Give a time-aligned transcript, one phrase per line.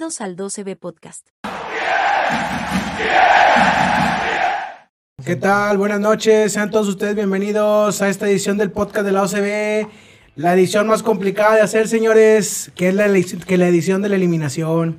[0.00, 1.28] Bienvenidos al 12B Podcast.
[5.22, 5.76] ¿Qué tal?
[5.76, 9.90] Buenas noches, sean todos ustedes bienvenidos a esta edición del podcast de la OCB,
[10.36, 13.08] la edición más complicada de hacer, señores, que es la,
[13.46, 14.96] que la edición de la eliminación.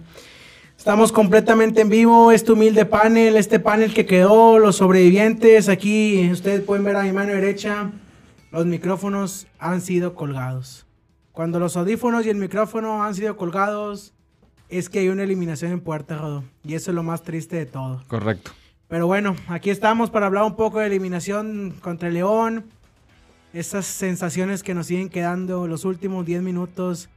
[0.77, 6.61] Estamos completamente en vivo, este humilde panel, este panel que quedó, los sobrevivientes, aquí ustedes
[6.61, 7.89] pueden ver a mi mano derecha,
[8.51, 10.85] los micrófonos han sido colgados.
[11.31, 14.13] Cuando los audífonos y el micrófono han sido colgados,
[14.71, 16.43] es que hay una eliminación en puerta, Rodo.
[16.63, 18.03] Y eso es lo más triste de todo.
[18.07, 18.51] Correcto.
[18.87, 22.65] Pero bueno, aquí estamos para hablar un poco de eliminación contra el León.
[23.53, 27.09] Esas sensaciones que nos siguen quedando los últimos 10 minutos.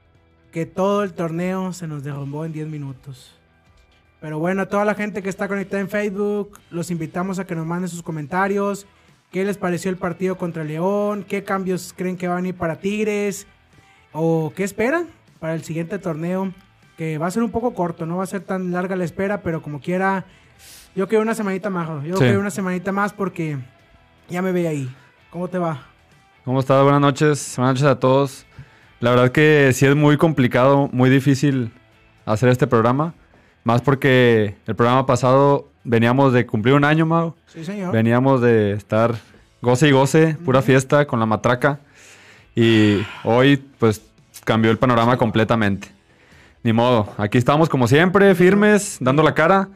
[0.53, 3.37] Que todo el torneo se nos derrumbó en 10 minutos.
[4.21, 7.55] Pero bueno, a toda la gente que está conectada en Facebook, los invitamos a que
[7.55, 8.87] nos manden sus comentarios.
[9.31, 11.25] ¿Qué les pareció el partido contra el León?
[11.29, 13.47] ¿Qué cambios creen que van a ir para Tigres?
[14.13, 15.09] ¿O qué esperan
[15.41, 16.53] para el siguiente torneo?
[16.97, 19.43] Que va a ser un poco corto, no va a ser tan larga la espera,
[19.43, 20.25] pero como quiera
[20.95, 23.59] yo quiero una semanita más, Yo quiero una semanita más porque
[24.29, 24.95] ya me ve ahí.
[25.31, 25.83] ¿Cómo te va?
[26.45, 26.83] ¿Cómo estás?
[26.85, 27.55] Buenas noches.
[27.57, 28.47] Buenas noches a todos.
[29.01, 31.73] La verdad que sí es muy complicado, muy difícil
[32.25, 33.13] hacer este programa.
[33.65, 37.35] Más porque el programa pasado veníamos de cumplir un año, Mau.
[37.47, 37.93] Sí, señor.
[37.93, 39.17] Veníamos de estar
[39.63, 41.81] goce y goce, pura fiesta con la matraca.
[42.55, 44.01] Y hoy, pues,
[44.45, 45.94] cambió el panorama completamente.
[46.65, 47.13] Ni modo.
[47.19, 49.69] Aquí estamos como siempre, firmes, dando la cara.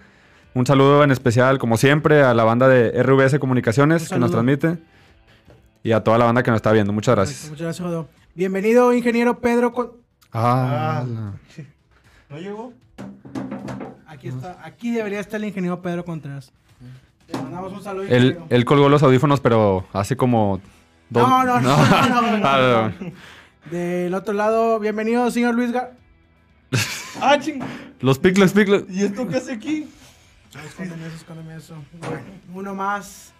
[0.54, 4.78] Un saludo en especial, como siempre, a la banda de RVS Comunicaciones que nos transmite
[5.82, 6.94] y a toda la banda que nos está viendo.
[6.94, 7.50] Muchas gracias.
[7.50, 8.08] Muchas gracias, Jodo.
[8.34, 9.98] Bienvenido, ingeniero Pedro.
[10.32, 11.04] Ah,
[12.30, 12.72] ¿no llegó?
[14.06, 16.54] Aquí está, aquí debería estar el ingeniero Pedro Contreras.
[17.30, 18.06] Le mandamos un saludo.
[18.08, 20.58] Él, él colgó los audífonos, pero hace como
[21.10, 21.28] dos.
[21.28, 21.76] No, no, no.
[21.76, 22.90] no, ah,
[23.70, 26.07] Del otro lado, bienvenido, señor Luis Gar...
[27.20, 27.60] ah, ching.
[28.00, 28.84] Los picles, picles.
[28.88, 29.88] ¿Y esto qué hace aquí?
[30.64, 31.74] Escóndeme eso, escóndeme eso.
[32.00, 32.22] Bueno,
[32.54, 33.32] uno más.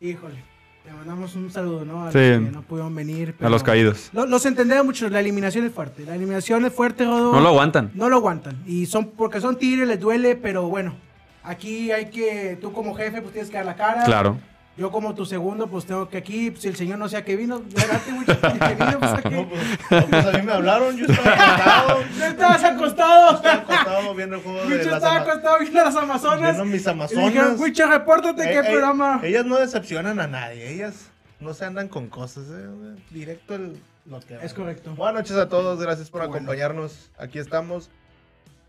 [0.00, 0.54] Híjole.
[0.84, 2.06] Le mandamos un saludo, ¿no?
[2.06, 2.18] A sí.
[2.18, 3.34] los que no pudieron venir.
[3.40, 4.10] a los caídos.
[4.12, 5.08] los entendemos mucho.
[5.08, 6.04] La eliminación es fuerte.
[6.04, 7.32] La eliminación es fuerte, Rodo.
[7.32, 7.90] No lo aguantan.
[7.94, 8.62] No lo aguantan.
[8.66, 10.94] Y son porque son tigres, les duele, pero bueno.
[11.42, 12.58] Aquí hay que.
[12.60, 14.04] Tú como jefe, pues tienes que dar la cara.
[14.04, 14.38] Claro.
[14.76, 17.60] Yo como tu segundo, pues tengo que aquí, si el señor no sea que vino,
[17.60, 19.28] date mucho que vino, pues aquí.
[19.30, 19.78] No, pues,
[20.10, 22.00] pues, a mí me hablaron, yo estaba acostado.
[22.18, 23.36] ¿Tú estabas acostado?
[23.36, 26.40] Estaba acostado viendo el juego de las estaba acostado viendo las Amazonas.
[26.40, 27.24] Viendo mis Amazonas.
[27.24, 29.20] Y dijeron, Wicho, repórtate, ¿qué eh, programa?
[29.22, 34.18] Ellas no decepcionan a nadie, ellas no se andan con cosas, eh, directo el, lo
[34.18, 34.92] que Es correcto.
[34.96, 37.90] Buenas noches a todos, gracias por acompañarnos, aquí estamos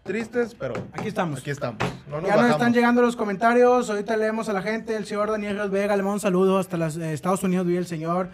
[0.05, 1.39] tristes, pero aquí estamos.
[1.39, 1.79] Aquí estamos.
[2.25, 3.89] ya nos están llegando los comentarios.
[3.89, 4.95] Ahorita leemos a la gente.
[4.95, 6.59] El señor Daniel Vega le manda un saludo.
[6.59, 8.29] Hasta los eh, Estados Unidos vive el señor.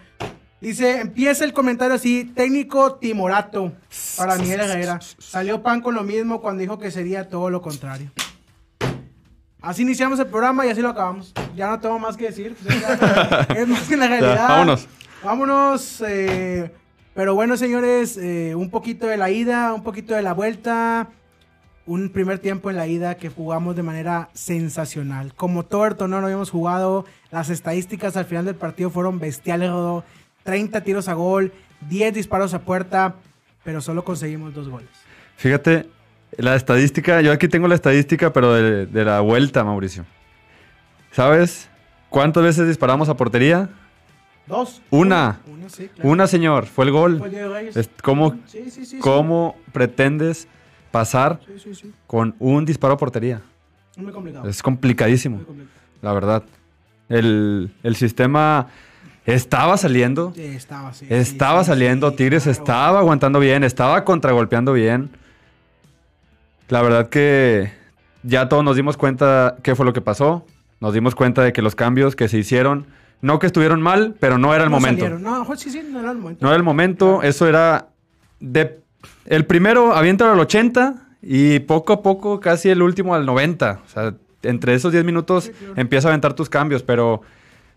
[0.60, 3.72] Dice, empieza el comentario así, técnico timorato
[4.18, 5.00] para Miguel Herrera.
[5.18, 8.12] Salió pan con lo mismo cuando dijo que sería todo lo contrario.
[9.62, 11.32] Así iniciamos el programa y así lo acabamos.
[11.56, 12.54] Ya no tengo más que decir.
[13.56, 14.48] es más que la realidad.
[14.48, 14.88] vámonos.
[15.24, 16.04] Vámonos.
[16.06, 16.70] Eh,
[17.14, 21.08] pero bueno, señores, eh, un poquito de la ida, un poquito de la vuelta
[21.86, 25.34] un primer tiempo en la ida que jugamos de manera sensacional.
[25.34, 29.70] Como todo el torneo no habíamos jugado, las estadísticas al final del partido fueron bestiales,
[29.70, 30.04] Rodó.
[30.44, 31.52] 30 tiros a gol,
[31.88, 33.14] 10 disparos a puerta,
[33.64, 34.88] pero solo conseguimos dos goles.
[35.36, 35.88] Fíjate,
[36.36, 40.04] la estadística, yo aquí tengo la estadística, pero de, la vuelta, Mauricio.
[41.12, 41.68] ¿Sabes
[42.08, 43.68] cuántas veces disparamos a portería?
[44.46, 44.82] Dos.
[44.90, 45.40] Una.
[46.02, 46.66] Una, señor.
[46.66, 47.22] Fue el gol.
[48.02, 48.36] ¿Cómo,
[49.00, 50.48] ¿Cómo pretendes
[50.92, 51.40] pasar
[52.06, 53.40] con un disparo a portería.
[53.96, 54.48] Es muy complicado.
[54.48, 55.40] Es complicadísimo,
[56.00, 56.44] la verdad.
[57.08, 58.68] El, sistema
[59.26, 60.32] estaba saliendo.
[60.36, 65.10] estaba, estaba saliendo, Tigres estaba aguantando bien, estaba contragolpeando bien.
[66.68, 67.72] La verdad que
[68.22, 70.46] ya todos nos dimos cuenta qué fue lo que pasó.
[70.80, 72.86] Nos dimos cuenta de que los cambios que se hicieron,
[73.20, 75.08] no que estuvieron mal, pero no era el momento.
[75.10, 76.44] No, sí, sí, no era el momento.
[76.44, 77.88] No era el momento, eso era
[78.40, 78.81] de
[79.24, 83.80] el primero avienta al 80 y poco a poco casi el último al 90.
[83.84, 87.22] O sea, entre esos 10 minutos empieza a aventar tus cambios, pero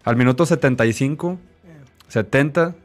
[0.04, 1.38] al minuto 75,
[2.07, 2.75] 70,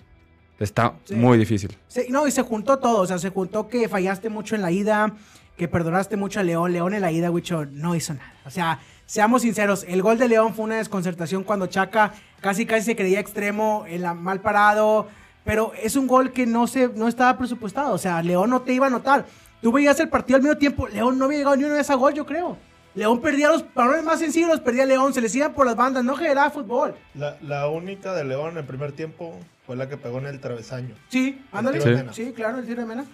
[0.58, 1.76] está muy difícil.
[1.88, 3.00] Sí, no, y se juntó todo.
[3.00, 5.14] O sea, se juntó que fallaste mucho en la ida,
[5.56, 6.72] que perdonaste mucho a León.
[6.72, 8.34] León en la ida, Wicho, no hizo nada.
[8.44, 12.86] O sea, seamos sinceros, el gol de León fue una desconcertación cuando Chaca casi casi
[12.86, 15.08] se creía extremo, en la, mal parado
[15.44, 17.92] pero es un gol que no, se, no estaba presupuestado.
[17.94, 19.25] O sea, León no te iba a notar.
[19.62, 20.88] Tú veías el partido al mismo tiempo.
[20.88, 22.56] León no había llegado ni una vez a gol, yo creo.
[22.94, 25.14] León perdía los balones más sencillos, los perdía León.
[25.14, 26.94] Se les iban por las bandas, no generaba fútbol.
[27.14, 30.94] La, única de León en el primer tiempo fue la que pegó en el travesaño.
[31.08, 31.81] Sí, ándale.
[32.12, 32.32] Sí.
[32.32, 33.04] claro, el tiro de Mena.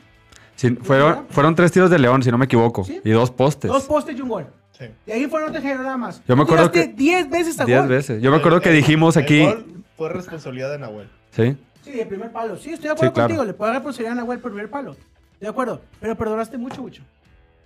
[0.54, 2.84] Sí, fueron, fueron tres tiros de León, si no me equivoco.
[2.84, 3.00] Sí.
[3.04, 3.70] Y dos postes.
[3.70, 4.46] Dos postes y un gol.
[4.78, 4.86] Sí.
[5.06, 6.22] Y ahí fue no te generó nada más.
[6.26, 7.88] Yo me acuerdo Tiraste que- 10 veces a Diez gol.
[7.88, 8.22] veces.
[8.22, 9.44] Yo me acuerdo El- que el- dijimos el aquí.
[9.44, 11.08] gol fue responsabilidad de Nahuel.
[11.32, 11.56] Sí.
[11.86, 12.56] Sí, el primer palo.
[12.56, 13.28] Sí, estoy de acuerdo Sí, claro.
[13.28, 13.44] contigo.
[13.44, 14.96] Le puedo dar responsabilidad a Nahuel por el primer palo.
[15.40, 15.80] De acuerdo.
[16.00, 17.02] Pero perdonaste mucho, mucho.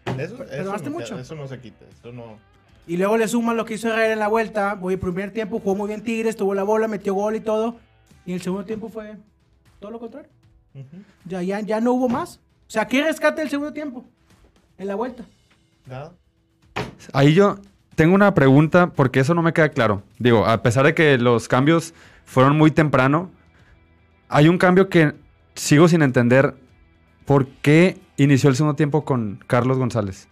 [0.04, 1.18] Eso, eso, Perdonaste no, mucho.
[1.18, 1.84] eso no se quita.
[1.90, 2.38] Eso no.
[2.86, 4.74] Y luego le suman lo que hizo Herrera en la vuelta.
[4.74, 7.76] Voy el primer tiempo, jugó muy bien Tigres, tuvo la bola, metió gol y todo.
[8.26, 9.16] Y el segundo tiempo fue
[9.78, 10.28] todo lo contrario.
[10.74, 10.84] Ujú.
[11.24, 12.36] Ya, ya, ya no hubo más.
[12.36, 14.04] O sea, ¿qué rescate el segundo tiempo?
[14.78, 15.24] En la vuelta.
[15.86, 16.12] Nada.
[17.12, 17.58] Ahí yo
[17.94, 20.02] tengo una pregunta porque eso no me queda claro.
[20.18, 21.94] Digo, a pesar de que los cambios
[22.24, 23.30] fueron muy temprano,
[24.30, 25.12] hay un cambio que
[25.54, 26.54] sigo sin entender.
[27.26, 30.28] ¿Por qué inició el segundo tiempo con Carlos González?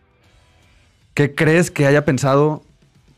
[1.15, 2.63] ¿Qué crees que haya pensado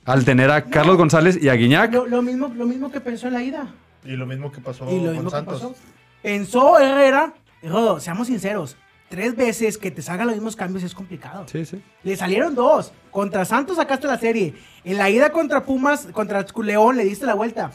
[0.07, 1.93] al tener a Carlos González y a Guiñac?
[1.93, 3.69] Lo, lo mismo, lo mismo que pensó en la ida.
[4.05, 5.61] Y lo mismo que pasó y lo con mismo Santos.
[5.61, 5.75] pasó.
[6.23, 7.35] Pensó Herrera.
[7.63, 8.77] Rodo, seamos sinceros.
[9.11, 11.45] Tres veces que te salgan los mismos cambios es complicado.
[11.49, 11.83] Sí, sí.
[12.05, 12.93] Le salieron dos.
[13.11, 14.55] Contra Santos sacaste la serie.
[14.85, 17.71] En la ida contra Pumas, contra León, le diste la vuelta.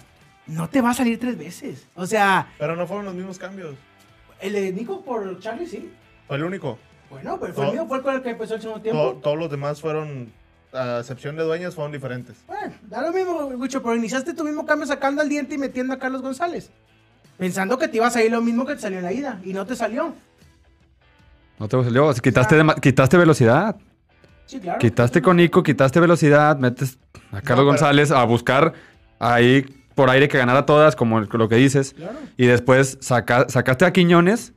[0.47, 1.87] No te va a salir tres veces.
[1.95, 3.75] O sea, Pero no fueron los mismos cambios.
[4.39, 5.91] el de Nico por Charlie, sí.
[6.27, 6.77] Fue el único.
[7.09, 9.01] Bueno, pero fue el mío, fue con el que empezó el segundo tiempo.
[9.13, 10.31] To- todos los demás fueron,
[10.73, 12.35] a excepción de dueñas, fueron diferentes.
[12.47, 15.93] Bueno, da lo mismo, Gucho, pero iniciaste tu mismo cambio sacando al diente y metiendo
[15.93, 16.69] a Carlos González.
[17.37, 19.39] Pensando que te iba a salir lo mismo que te salió en la ida.
[19.43, 20.13] Y no te salió.
[21.59, 22.13] No te salió.
[22.13, 23.75] Quitaste, dema- quitaste velocidad.
[24.45, 24.79] Sí, claro.
[24.79, 26.97] Quitaste con Nico, quitaste velocidad, metes
[27.31, 28.73] a Carlos pero- González a buscar
[29.19, 29.65] ahí
[29.95, 31.93] por aire que ganara todas, como lo que dices.
[31.93, 32.19] Claro.
[32.37, 34.53] Y después saca- sacaste a Quiñones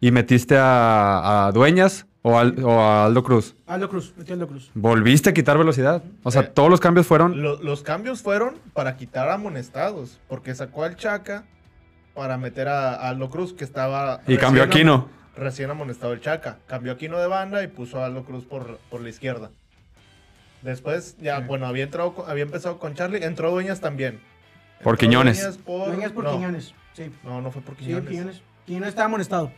[0.00, 3.54] y metiste a, a Dueñas o, al- o a Aldo Cruz.
[3.66, 4.70] Aldo Cruz, metió Aldo Cruz.
[4.74, 6.02] Volviste a quitar velocidad.
[6.22, 7.42] O sea, Eh, todos los cambios fueron.
[7.42, 11.44] Lo- los cambios fueron para quitar a amonestados, porque sacó al Chaca
[12.14, 14.22] para meter a, a Aldo Cruz, que estaba...
[14.26, 15.08] Y cambió a recién Aquino.
[15.36, 16.58] Recién amonestado el Chaca.
[16.66, 19.50] Cambió a Aquino de banda y puso a Aldo Cruz por, por la izquierda.
[20.62, 24.20] Después, ya, bueno, había, entrado, con- había empezado con Charlie, entró Dueñas también.
[24.82, 25.38] Por Quiñones.
[25.40, 25.86] Dueñas por...
[25.88, 26.74] Dueñas por no, Quiñones.
[26.94, 28.08] Sí, No, no fue por sí, Quiñones.
[28.10, 28.42] Quiñones.
[28.66, 29.52] Quiñones estaba amonestado.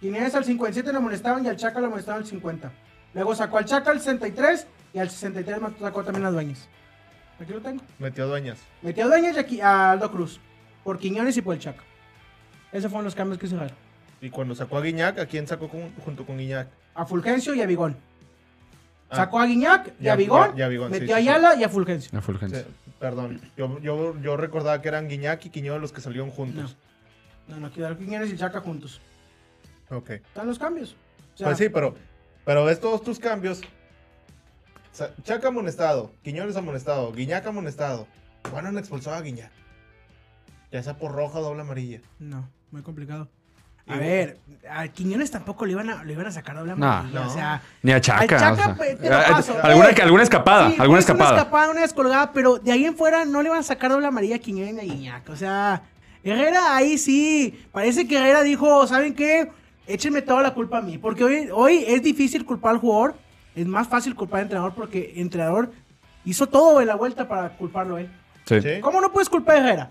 [0.00, 2.70] Quiñones al 57 lo amonestaban y al Chaca lo amonestaban al 50.
[3.14, 6.68] Luego sacó al Chaca al 63 y al 63 me sacó también a Dueñas.
[7.40, 7.82] Aquí lo tengo.
[7.98, 8.58] Metió Dueñas.
[8.82, 10.40] Metió a Dueñas y aquí a Aldo Cruz.
[10.84, 11.82] Por Quiñones y por el Chaca.
[12.72, 13.74] Esos fueron los cambios que hizo Herrera.
[14.20, 16.68] Y cuando sacó a Guiñac, ¿a quién sacó con- junto con Guiñac?
[16.94, 17.96] A Fulgencio y a Bigón.
[19.10, 20.16] Ah, Sacó a Guiñac y ya- a
[20.88, 21.22] sí, metió sí, a sí.
[21.28, 22.10] Ayala y a Fulgencio.
[22.12, 22.60] La Fulgencio.
[22.60, 22.66] sí,
[22.98, 26.76] perdón, yo, yo, yo recordaba que eran Guiñac y Quiñones los que salieron juntos.
[27.46, 29.00] No, no, quedaron Quiñones y Chaca juntos.
[29.90, 30.10] Ok.
[30.10, 30.94] Están los cambios.
[31.34, 31.94] O sea, Pues sí, pero,
[32.44, 33.62] pero ves todos tus cambios.
[35.22, 38.06] Chaca amonestado, Quiñones amonestado, Guiñac amonestado.
[38.50, 39.52] ¿Cuándo han expulsado a Guiñac?
[40.72, 42.00] Ya sea por roja o doble amarilla.
[42.18, 43.28] No, muy complicado.
[43.88, 44.38] A Y- ver,
[44.70, 47.26] a Quiñones tampoco le iban a, le iban a sacar doble amarilla, no.
[47.26, 48.20] O sea, Ni a Chaca.
[48.22, 48.74] Al Chaca, o sea.
[48.74, 49.56] pues, te lo Ah, paso.
[49.62, 50.68] alguna, Eh, alguna escapada.
[50.70, 51.38] sí, alguna pues, Una escapada.
[51.38, 54.36] escapada, una descolgada, pero de ahí en fuera no le van a sacar doble amarilla
[54.36, 55.28] a Quiñones ni a Guiñac.
[55.30, 55.82] O sea,
[56.22, 57.58] Herrera ahí sí.
[57.72, 59.50] Parece que Herrera dijo, ¿saben qué?
[59.86, 60.98] Échenme toda la culpa a mí.
[60.98, 63.14] Porque hoy, hoy es difícil culpar al jugador.
[63.56, 65.72] Es más fácil culpar al entrenador porque el entrenador
[66.26, 68.10] hizo todo en la vuelta para culparlo a él.
[68.44, 68.60] Sí.
[68.60, 68.80] ¿Sí?
[68.82, 69.88] ¿Cómo no puedes culpar a Herrera?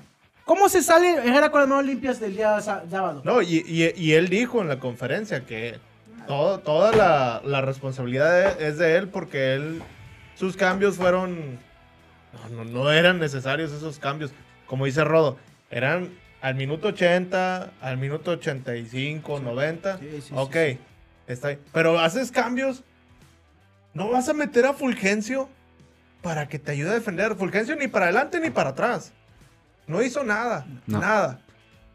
[0.47, 3.21] ¿Cómo se sale Herrera con las manos limpias del día sábado?
[3.23, 5.77] No, y, y- y él dijo en la conferencia que
[6.25, 9.83] todo- toda la, la responsabilidad de- es de él porque él,
[10.35, 11.59] sus cambios fueron,
[12.49, 14.31] no, no, no eran necesarios esos cambios.
[14.65, 15.37] Como dice Rodo,
[15.69, 16.09] eran
[16.41, 19.97] al minuto 80, al minuto 85, 90.
[19.99, 20.79] Sí, sí, sí, ok, sí.
[21.27, 21.59] está ahí.
[21.73, 22.83] Pero haces cambios,
[23.93, 25.49] no vas a meter a Fulgencio
[26.21, 27.35] para que te ayude a defender.
[27.35, 29.11] Fulgencio ni para adelante ni para atrás.
[29.87, 30.99] No hizo nada, No.
[30.99, 31.39] nada.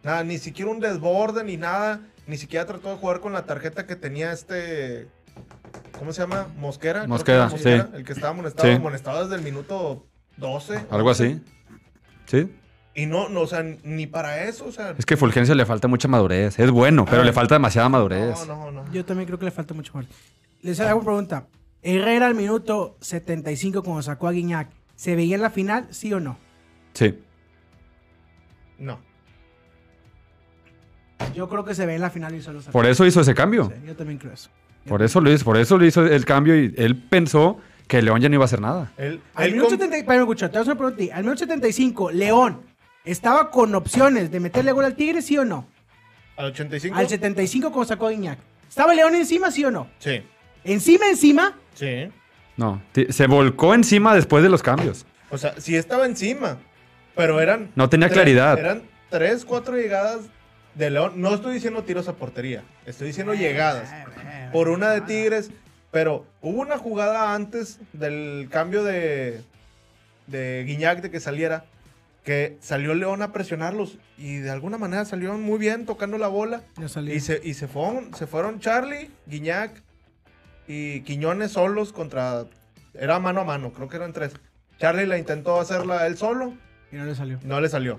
[0.03, 2.01] Nada, ni siquiera un desborde ni nada.
[2.27, 5.09] Ni siquiera trató de jugar con la tarjeta que tenía este.
[5.99, 6.49] ¿Cómo se llama?
[6.57, 7.07] Mosquera.
[7.07, 7.69] Mosquera, era sí.
[7.97, 8.75] El que estaba amonestado, Sí.
[8.77, 10.07] amonestado desde el minuto
[10.37, 10.85] 12.
[10.91, 11.41] Algo así.
[12.27, 12.51] Sí.
[12.95, 14.95] Y no, no, o sea, ni para eso, o sea.
[14.99, 16.59] Es que Fulgencio le falta mucha madurez.
[16.59, 18.47] Es bueno, pero le falta demasiada madurez.
[18.47, 18.93] No, no, no.
[18.93, 20.07] Yo también creo que le falta mucho más.
[20.63, 21.47] Les hago una pregunta.
[21.83, 26.21] Herrera al minuto 75 cuando sacó a Guiñac, ¿se veía en la final, sí o
[26.21, 26.37] no?
[26.95, 27.19] Sí.
[28.79, 28.99] No.
[31.35, 32.73] Yo creo que se ve en la final y solo sacó.
[32.73, 33.73] Por eso hizo ese cambio.
[33.75, 34.51] Sí, yo también creo eso.
[34.87, 38.21] Por eso lo hizo, por eso lo hizo el cambio y él pensó que León
[38.21, 38.93] ya no iba a hacer nada.
[38.97, 41.11] Él, Al minuto com- 70, pero, escucha, te voy a hacer una pregunta a ti.
[41.13, 42.63] Al minuto 75, León,
[43.05, 45.67] ¿estaba con opciones de meterle gol al Tigre, sí o no?
[46.37, 46.97] al 85.
[46.97, 48.39] Al 75 cuando sacó a Guiñac.
[48.69, 49.87] ¿Estaba León encima, sí o no?
[49.99, 50.23] Sí,
[50.65, 52.09] Encima, encima, sí.
[52.57, 55.05] No, se volcó encima después de los cambios.
[55.31, 56.59] O sea, sí estaba encima.
[57.15, 57.71] Pero eran.
[57.75, 58.59] No tenía tres- claridad.
[58.59, 60.21] Eran tres, cuatro llegadas
[60.75, 61.15] de León.
[61.17, 62.63] No estoy diciendo tiros a portería.
[62.87, 63.93] Estoy diciendo llegadas.
[63.93, 65.51] Eh, eh, por una de Tigres.
[65.91, 69.43] Pero hubo una jugada antes del cambio de,
[70.27, 71.67] de Guiñac de que saliera,
[72.25, 76.63] que salió León a presionarlos y de alguna manera salieron muy bien tocando la bola.
[76.79, 77.15] Ya salió.
[77.15, 79.83] Y se, y se, fueron, se fueron Charlie, Guiñac
[80.67, 82.47] y Quiñones solos contra...
[82.95, 84.33] Era mano a mano, creo que eran tres.
[84.79, 86.55] Charlie la intentó hacerla él solo,
[86.93, 87.39] Y no le salió.
[87.43, 87.99] no le salió.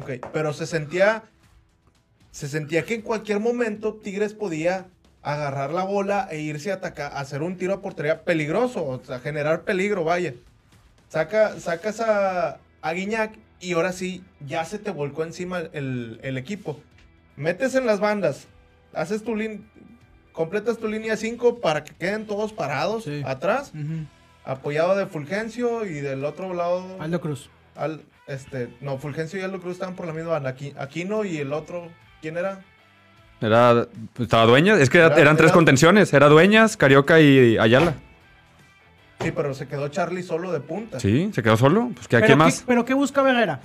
[0.00, 1.24] Ok, pero se sentía...
[2.30, 4.86] Se sentía que en cualquier momento Tigres podía
[5.22, 9.20] agarrar la bola e irse a atacar, hacer un tiro a portería peligroso, o sea,
[9.20, 10.34] generar peligro, vaya.
[11.08, 16.36] Saca, sacas a, a Guiñac y ahora sí, ya se te volcó encima el, el
[16.36, 16.80] equipo.
[17.36, 18.48] Metes en las bandas,
[18.94, 19.60] haces tu línea,
[20.32, 23.22] completas tu línea 5 para que queden todos parados Sí.
[23.24, 23.70] atrás,
[24.44, 27.48] apoyado de Fulgencio y del otro lado, Aldo Cruz.
[27.76, 31.38] Al, este, no, Fulgencio y Aldo Cruz estaban por la misma banda, Aqui- Aquino y
[31.38, 31.88] el otro,
[32.20, 32.60] ¿quién era?
[33.40, 37.58] Era, pues, estaba Dueñas, es que Era- eran tres era- contenciones, era Dueñas, Carioca y
[37.58, 37.94] Ayala.
[39.20, 41.00] Sí, pero se quedó Charlie solo de punta.
[41.00, 42.60] Sí, se quedó solo, pues que aquí ¿Pero más.
[42.60, 43.60] Qué, ¿Pero qué busca Herrera?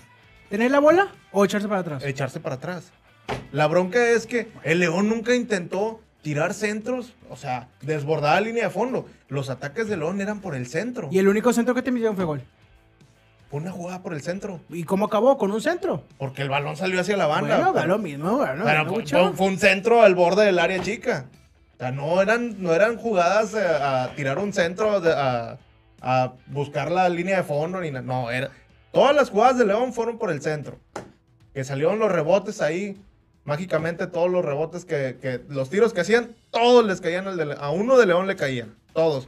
[0.50, 2.04] ¿Tener la bola o echarse para atrás?
[2.04, 2.92] echarse para atrás.
[3.52, 8.64] La bronca es que el León nunca intentó tirar centros, o sea, desbordar la línea
[8.66, 9.06] de fondo.
[9.28, 11.10] Los ataques de León eran por el centro.
[11.12, 12.42] Y el único centro que te metieron fue gol.
[13.50, 14.60] Fue una jugada por el centro.
[14.70, 15.38] ¿Y cómo acabó?
[15.40, 16.04] Con un centro.
[16.20, 17.72] Porque el balón salió hacia la banda.
[17.72, 21.26] Bueno, lo mismo, pero fue, un centro al borde del área chica.
[21.74, 25.58] O sea, no eran, no eran jugadas eh, a, tirar un centro, a,
[26.02, 27.80] a buscar la línea de fondo.
[27.82, 28.52] Ni no, era,
[28.92, 30.78] todas las jugadas de León fueron por el centro.
[31.54, 33.02] Que salieron los rebotes ahí.
[33.46, 37.56] Mágicamente todos los rebotes que, que- los tiros que hacían, todos les caían al de
[37.60, 39.28] a uno de León le caían, todos.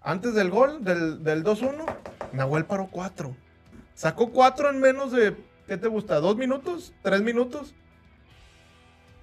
[0.00, 1.84] Antes del gol, del, del 2-1,
[2.32, 3.34] Nahuel paró cuatro.
[3.94, 5.34] Sacó cuatro en menos de,
[5.66, 6.20] ¿qué te gusta?
[6.20, 6.92] ¿Dos minutos?
[7.02, 7.74] ¿Tres minutos?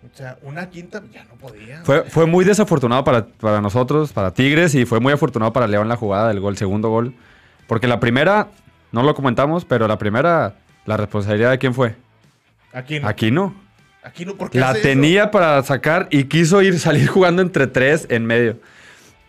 [0.04, 1.82] O sea, una quinta ya no podía.
[1.84, 5.88] Fue, fue muy desafortunado para, para nosotros, para Tigres, y fue muy afortunado para León
[5.88, 7.16] la jugada del gol, segundo gol.
[7.68, 8.50] Porque la primera,
[8.92, 10.56] no lo comentamos, pero la primera,
[10.86, 11.96] la responsabilidad de quién fue.
[12.74, 13.08] Aquí no.
[13.08, 13.56] Aquí no.
[14.04, 18.26] Aquí no, porque La tenía para sacar y quiso ir salir jugando entre tres en
[18.26, 18.58] medio.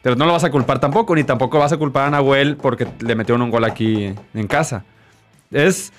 [0.05, 2.87] Pero no lo vas a culpar tampoco, ni tampoco vas a culpar a Nahuel porque
[3.01, 4.85] le metieron un gol aquí en casa.
[5.51, 5.93] Es,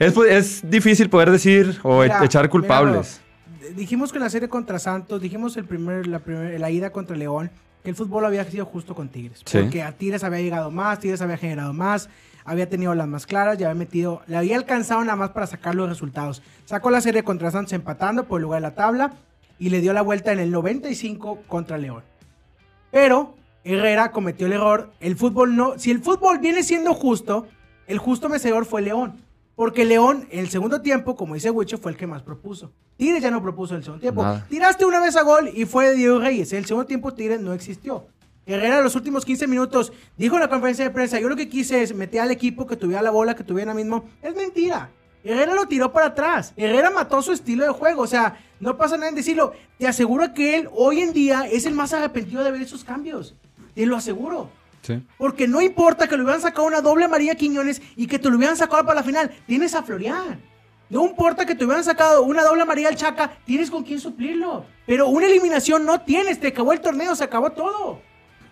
[0.00, 3.20] es, es difícil poder decir o Mira, e- echar culpables.
[3.60, 6.90] mira, dijimos que en la serie contra Santos, dijimos el primer, la, primer- la ida
[6.90, 7.50] contra León,
[7.84, 9.42] que el fútbol había sido justo con Tigres.
[9.46, 9.58] Sí.
[9.58, 12.08] Porque a Tigres había llegado más, Tigres había generado más,
[12.44, 15.76] había tenido las más claras, ya había metido, le había alcanzado nada más para sacar
[15.76, 16.42] los resultados.
[16.64, 19.12] Sacó la serie contra Santos empatando por el lugar de la tabla
[19.60, 22.02] y le dio la vuelta en el 95 contra León.
[22.90, 24.92] Pero Herrera cometió el error.
[25.00, 25.78] El fútbol no.
[25.78, 27.46] Si el fútbol viene siendo justo,
[27.86, 29.20] el justo merecedor fue León.
[29.54, 32.72] Porque León, en el segundo tiempo, como dice Wicho, fue el que más propuso.
[32.96, 34.22] Tigres ya no propuso en el segundo tiempo.
[34.22, 34.46] Nada.
[34.48, 36.52] Tiraste una vez a gol y fue de Diego Reyes.
[36.52, 38.06] En el segundo tiempo, Tigres no existió.
[38.46, 41.48] Herrera, en los últimos 15 minutos, dijo en la conferencia de prensa: Yo lo que
[41.48, 44.04] quise es meter al equipo que tuviera la bola, que tuviera mismo.
[44.22, 44.90] Es mentira.
[45.24, 46.52] Herrera lo tiró para atrás.
[46.56, 48.02] Herrera mató su estilo de juego.
[48.02, 49.52] O sea, no pasa nada en decirlo.
[49.78, 53.34] Te aseguro que él hoy en día es el más arrepentido de ver esos cambios.
[53.74, 54.50] Te lo aseguro.
[54.82, 55.00] Sí.
[55.16, 58.28] Porque no importa que le hubieran sacado una doble amarilla a Quiñones y que te
[58.28, 59.30] lo hubieran sacado para la final.
[59.46, 60.40] Tienes a Florian.
[60.92, 64.66] No importa que te hubieran sacado una doble amarilla al Chaca, tienes con quién suplirlo.
[64.84, 68.02] Pero una eliminación no tienes, te acabó el torneo, se acabó todo.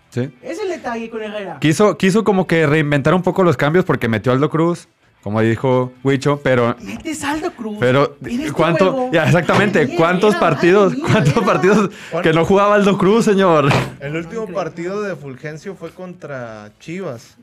[0.09, 0.33] Sí.
[0.41, 1.59] Es el detalle con Herrera.
[1.61, 4.89] Quiso, quiso como que reinventar un poco los cambios porque metió a Aldo Cruz,
[5.23, 7.77] como dijo Huicho, pero Mete saldo Cruz.
[7.79, 8.93] Pero, este ¿cuánto?
[8.93, 9.95] juego, Ya, exactamente.
[9.97, 10.95] ¿Cuántos partidos?
[10.95, 11.91] ¿Cuántos partidos
[12.23, 13.69] que no jugaba Aldo Cruz, señor?
[14.01, 17.37] El último partido de Fulgencio fue contra Chivas.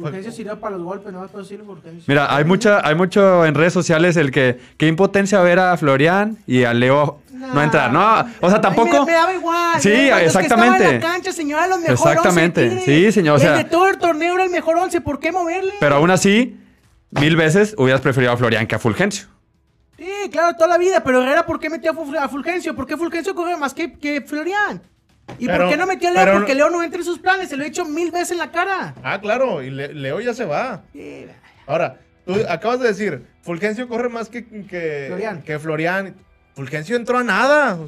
[0.00, 2.04] Fulgencio sirvió para los golpes, no puedo decirlo Fulgencio.
[2.06, 6.38] Mira, hay mucha, hay mucho en redes sociales el que qué impotencia ver a Florian
[6.46, 7.92] y a Leo no entrar.
[7.92, 9.00] No, o sea, Ay, tampoco.
[9.00, 9.80] Me, me daba igual.
[9.80, 10.76] Sí, que exactamente.
[10.76, 12.62] estaban en la cancha, señora, los mejores Exactamente.
[12.64, 13.04] 11 de Tigres.
[13.06, 15.00] Sí, señor, o sea- El de todo el torneo era el mejor 11.
[15.00, 15.72] ¿Por qué moverle?
[15.80, 16.58] Pero aún así,
[17.10, 19.26] mil veces hubieras preferido a Florian que a Fulgencio.
[19.98, 21.02] Sí, claro, toda la vida.
[21.04, 22.74] Pero Herrera, ¿por qué metió a Fulgencio?
[22.74, 24.82] ¿Por qué Fulgencio corre más que, que Florian?
[25.38, 26.24] ¿Y Pero- por qué no metió a Leo?
[26.24, 27.48] pero- Porque Leo no entra en sus planes.
[27.48, 28.94] Se lo he dicho mil veces en la cara.
[29.02, 30.82] Ah, claro, y Le- Leo ya se va.
[30.92, 31.26] Sí,
[31.66, 35.42] Ahora, tú acabas de decir, Fulgencio corre más que, que Florian.
[35.42, 36.14] que Florian.
[36.54, 37.78] Fulgencio entró a nada.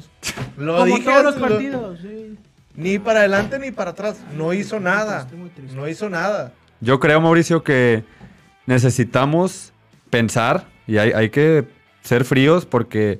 [0.57, 1.99] Lo Como dije, todos los lo- partidos.
[2.01, 2.37] sí.
[2.75, 4.17] Ni para adelante ni para atrás.
[4.35, 5.21] No hizo nada.
[5.21, 5.75] Estoy muy triste.
[5.75, 6.53] No hizo nada.
[6.81, 8.03] Yo creo, Mauricio, que
[8.65, 9.73] necesitamos
[10.09, 11.65] pensar y hay, hay que
[12.01, 13.19] ser fríos porque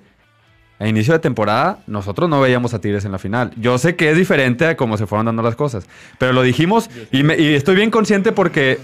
[0.80, 3.52] a inicio de temporada nosotros no veíamos a Tigres en la final.
[3.58, 5.88] Yo sé que es diferente a cómo se fueron dando las cosas,
[6.18, 8.80] pero lo dijimos y, estoy bien consciente porque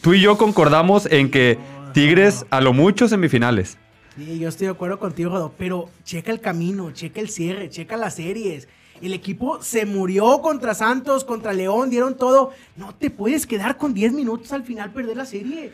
[0.00, 1.58] tú y yo concordamos en que
[1.92, 3.78] Tigres a lo mucho semifinales.
[4.16, 8.16] Sí, yo estoy de acuerdo contigo, pero checa el camino, checa el cierre, checa las
[8.16, 8.68] series.
[9.00, 12.50] El equipo se murió contra Santos, contra León, dieron todo.
[12.76, 15.70] No te puedes quedar con 10 minutos al final perder la serie.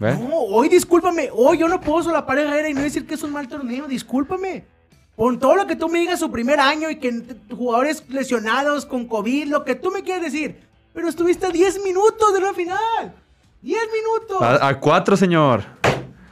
[0.00, 3.32] No, hoy discúlpame, hoy yo no puedo solapar Herrera y no decir que es un
[3.32, 4.64] mal torneo, discúlpame.
[5.16, 9.08] Con todo lo que tú me digas su primer año y que jugadores lesionados con
[9.08, 10.60] COVID, lo que tú me quieres decir.
[10.94, 13.14] Pero estuviste a 10 minutos de una final.
[13.62, 14.40] 10 minutos.
[14.40, 15.64] A, a cuatro, señor.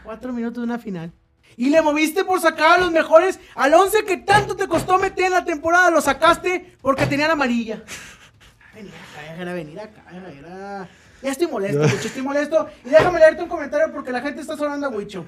[0.05, 1.13] Cuatro minutos de una final.
[1.57, 3.41] Y le moviste por sacar a los mejores.
[3.57, 7.83] Al 11 que tanto te costó meter en la temporada, lo sacaste porque tenían amarilla.
[8.75, 10.89] Venir acá, venir acá, Herrera.
[11.23, 12.69] Ya estoy molesto, Wicho, estoy molesto.
[12.85, 15.25] Y déjame leerte un comentario porque la gente está sonando a Wicho.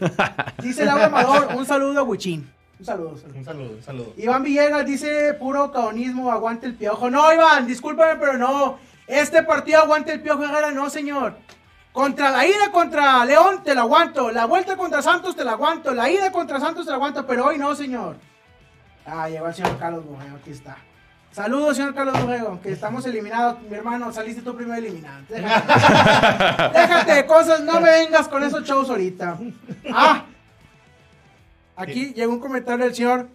[0.62, 2.50] Dice Laura Amador, un saludo a Wichín.
[2.78, 3.38] Un saludo, saludo.
[3.38, 4.12] Un saludo, un saludo.
[4.16, 7.10] Iván Villegas dice puro caonismo, aguante el piojo.
[7.10, 8.78] No, Iván, discúlpame, pero no.
[9.06, 11.36] Este partido aguante el piojo Herrera, no, señor.
[11.92, 14.30] Contra la ida contra León te la aguanto.
[14.30, 15.92] La vuelta contra Santos te la aguanto.
[15.94, 18.16] La ida contra Santos te la aguanto, pero hoy no, señor.
[19.04, 20.76] Ah, llegó el señor Carlos Borrego, aquí está.
[21.38, 23.62] Saludos, señor Carlos Borrego, que estamos eliminados.
[23.70, 25.22] Mi hermano, saliste tú primero eliminado.
[25.28, 29.38] Déjate, déjate de cosas, no me vengas con esos shows ahorita.
[29.94, 30.24] Ah,
[31.76, 33.28] aquí llegó un comentario del señor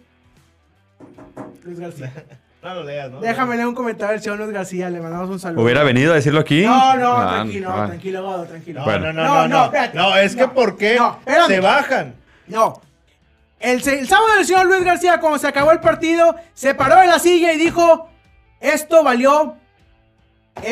[1.62, 2.12] Luis García.
[2.62, 3.20] No lo leas, ¿no?
[3.20, 5.62] Déjame leer un comentario del señor Luis García, le mandamos un saludo.
[5.64, 6.62] Hubiera venido a decirlo aquí.
[6.66, 7.86] No, no, Ah, tranquilo, ah.
[7.86, 8.80] tranquilo, Godo, tranquilo.
[8.80, 9.12] No, Bueno.
[9.14, 9.64] no, no, no, no.
[9.64, 9.96] espérate.
[9.96, 10.98] No, es que No, ¿por qué
[11.46, 12.14] se bajan?
[12.48, 12.82] No.
[13.64, 17.06] El, el sábado el señor Luis García, cuando se acabó el partido, se paró de
[17.06, 18.08] la silla y dijo,
[18.60, 19.56] esto valió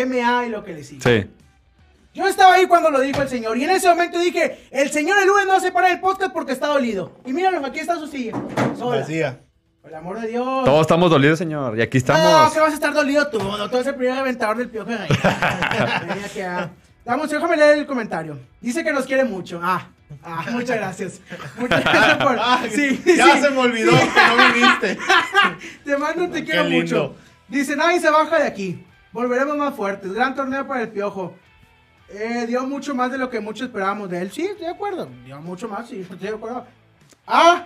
[0.06, 1.00] MA y lo que le sigue.
[1.02, 1.30] Sí.
[2.14, 5.16] Yo estaba ahí cuando lo dijo el señor y en ese momento dije, el señor
[5.18, 7.12] el lunes no se para el podcast porque está dolido.
[7.24, 8.32] Y míralo, aquí está su silla.
[8.78, 9.00] Sola.
[9.00, 9.40] Vacía.
[9.80, 10.64] Por el amor de Dios.
[10.64, 11.76] Todos estamos dolidos, señor.
[11.78, 12.52] Y aquí No, estamos.
[12.52, 14.98] que vas a estar dolido tú, no, tú eres el primer aventador del piojo de
[14.98, 15.08] ahí.
[16.46, 16.68] Ah.
[17.04, 18.38] Vamos, déjame leer el comentario.
[18.60, 19.58] Dice que nos quiere mucho.
[19.62, 19.88] Ah,
[20.22, 21.20] ah muchas gracias.
[21.58, 22.36] Muchas gracias por.
[22.38, 23.40] Ah, sí, ya sí.
[23.42, 23.96] se me olvidó que
[24.36, 24.98] no viniste.
[25.84, 26.80] Te mando te quiero lindo.
[26.82, 27.16] mucho.
[27.48, 28.84] Dice, nadie se baja de aquí.
[29.12, 30.12] Volveremos más fuertes.
[30.12, 31.34] Gran torneo para el piojo.
[32.08, 34.32] Eh, dio mucho más de lo que muchos esperábamos de él.
[34.32, 35.08] Sí, estoy de acuerdo.
[35.24, 36.66] Dio mucho más, sí, estoy de acuerdo.
[37.26, 37.64] Ah,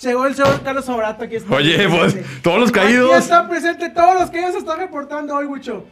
[0.00, 1.24] llegó el señor Carlos Sobrato.
[1.24, 1.54] Aquí está.
[1.54, 3.14] Oye, pues, todos los Aquí caídos.
[3.16, 5.86] están presentes todos los que ellos están reportando hoy, Wicho.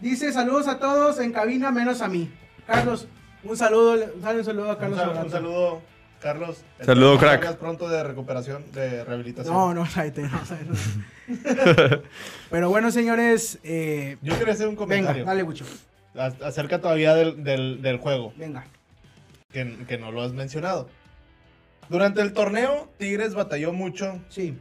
[0.00, 2.30] Dice, saludos a todos en cabina, menos a mí.
[2.66, 3.06] Carlos,
[3.44, 5.26] un saludo, dale un saludo a Un, Carlos sal- Sobrato.
[5.26, 5.82] un saludo,
[6.20, 6.64] Carlos.
[6.80, 7.56] Saludo, crack.
[7.56, 9.54] pronto de recuperación, de rehabilitación.
[9.54, 10.74] No, no, cállate, no, no.
[12.50, 15.64] Pero bueno, señores, eh, Yo quería hacer un venga, comentario dale, Wicho.
[16.16, 18.64] a- acerca todavía del, del, del juego, Venga.
[19.52, 20.88] que, que no lo has mencionado.
[21.88, 24.56] Durante el torneo, Tigres batalló mucho, Sí,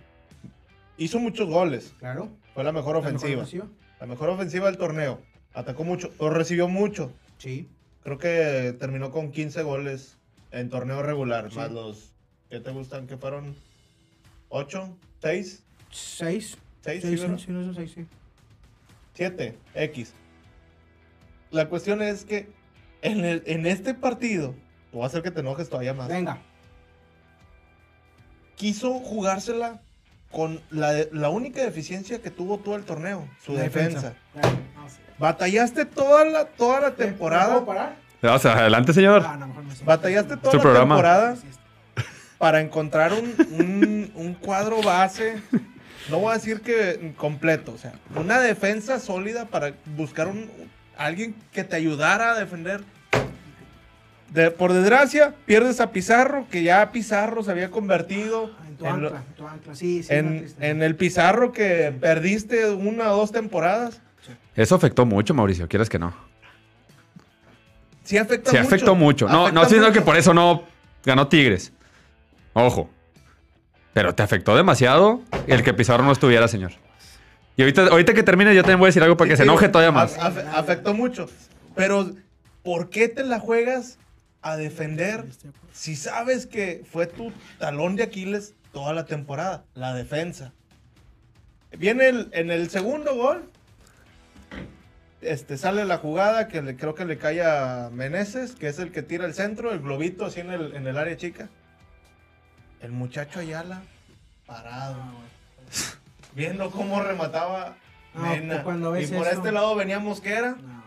[0.97, 2.29] hizo muchos goles, claro.
[2.53, 3.41] fue la mejor La mejor ofensiva.
[3.43, 3.65] ofensiva.
[4.01, 5.21] La mejor ofensiva del torneo.
[5.53, 7.13] Atacó mucho, pero recibió mucho.
[7.37, 7.69] Sí.
[8.03, 10.17] Creo que terminó con 15 goles
[10.51, 11.57] en torneo regular, Sí.
[11.57, 12.11] más los
[12.49, 13.55] que te gustan, que fueron
[14.49, 16.57] 8, 6, Seis.
[16.81, 18.05] 6, Seis, sí, sí, no son seis, sí.
[19.13, 20.13] 7, X.
[21.51, 22.49] La cuestión es que
[23.01, 24.53] en, el- en este partido,
[24.91, 26.07] te voy a hacer que te enojes todavía más.
[26.09, 26.39] Venga.
[28.55, 29.81] Quiso jugársela
[30.31, 34.15] con la, la única deficiencia que tuvo todo el torneo, su La defensa.
[34.33, 34.59] Vamos.
[35.19, 37.65] Batallaste toda la, toda la ¿Me puedo temporada.
[37.65, 37.95] parar?
[38.21, 39.23] Vamos, adelante, señor.
[39.27, 39.85] Ah, no, mejor me siento.
[39.85, 40.95] Batallaste toda Su la programa.
[40.95, 41.35] temporada
[42.37, 45.41] para encontrar un, un- un cuadro base.
[46.09, 50.49] No voy a decir que completo, o sea, una defensa sólida para buscar un,
[50.97, 52.81] alguien que te ayudara a defender.
[54.31, 58.85] De- por desgracia, pierdes a Pizarro, que ya Pizarro se había convertido Ah, En tu
[58.87, 59.75] en, lo- ancla, en tu ancla.
[59.75, 60.09] Sí, sí.
[60.11, 60.67] una en- tristeza.
[60.67, 64.01] en el Pizarro que perdiste una o dos temporadas.
[64.55, 65.67] Eso afectó mucho, Mauricio.
[65.67, 66.13] ¿Quieres que no?
[68.03, 68.67] Sí afecta Sí, mucho.
[68.67, 69.27] afectó mucho.
[69.27, 70.63] No, no estoy diciendo que por eso no
[71.05, 71.71] ganó Tigres.
[72.53, 72.89] Ojo.
[73.93, 76.71] Pero te afectó demasiado el que Pizarro no estuviera, señor.
[77.55, 79.49] Y ahorita, ahorita que termine, yo también voy a decir algo para que se Sí,
[79.49, 80.17] enoje todavía más.
[80.17, 81.29] af- af- afectó mucho.
[81.75, 82.11] Pero,
[82.63, 83.99] ¿por qué te la juegas
[84.41, 85.25] a defender
[85.71, 89.63] si sabes que fue tu talón de Aquiles toda la temporada?
[89.75, 90.51] La defensa.
[91.77, 93.49] Viene el- en el segundo gol.
[95.25, 98.91] Este, sale la jugada que le- creo que le cae a Meneses, que es el
[98.91, 101.49] que tira el centro, el globito así en el, en el área chica.
[102.81, 103.81] El muchacho Ayala,
[104.45, 104.97] parado.
[106.35, 107.75] Viendo cómo remataba
[108.13, 108.63] No, Mena.
[108.63, 110.51] pues y por eso- este lado venía Mosquera.
[110.61, 110.83] No.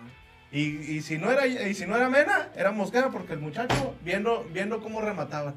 [0.53, 3.95] Y, y si no era y si no era Mena, era Mosquera porque el muchacho
[4.05, 5.55] viendo viendo cómo remataba.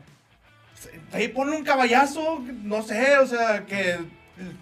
[1.12, 3.98] Ahí ponle un caballazo, no sé, o sea, que,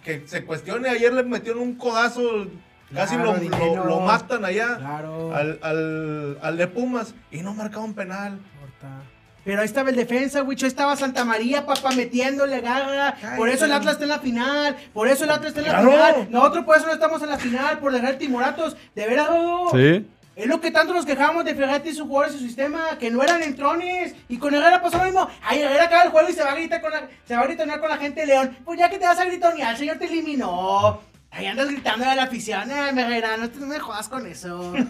[0.04, 0.90] que se cuestione.
[0.90, 2.48] Ayer le metieron un codazo,
[2.94, 5.36] casi Claro, lo, lo- lo matan allá Claro.
[5.36, 8.40] al, al, al de Pumas y no marcaban penal.
[8.60, 8.88] Corta.
[9.44, 10.66] Pero ahí estaba el defensa, Wicho.
[10.66, 13.16] Ahí estaba Santa María, papá, metiéndole garra.
[13.38, 14.76] Por eso el Atlas está en la final.
[14.94, 15.90] Por eso el Atlas está en la Claro.
[15.92, 16.28] final.
[16.32, 17.80] Nosotros por eso no estamos en la final.
[17.80, 18.76] Por dejar timoratos.
[18.94, 19.70] De veras, Rodo.
[19.72, 20.06] Sí.
[20.36, 23.10] Es lo que tanto nos quejábamos de Ferretti y sus jugadores y su sistema, que
[23.10, 24.14] no eran entrones.
[24.28, 25.28] Y con Herrera pasó lo mismo.
[25.42, 27.46] Ay, Herrera acaba el juego y se va a gritar con la, se va a
[27.48, 28.58] gritonear con la gente de León.
[28.66, 31.02] Pues ya que te vas a gritonear, el señor te eliminó.
[31.38, 32.70] Ahí andas gritando a la afición.
[32.72, 34.74] Ay, Herrera, no, te- me jodas con eso.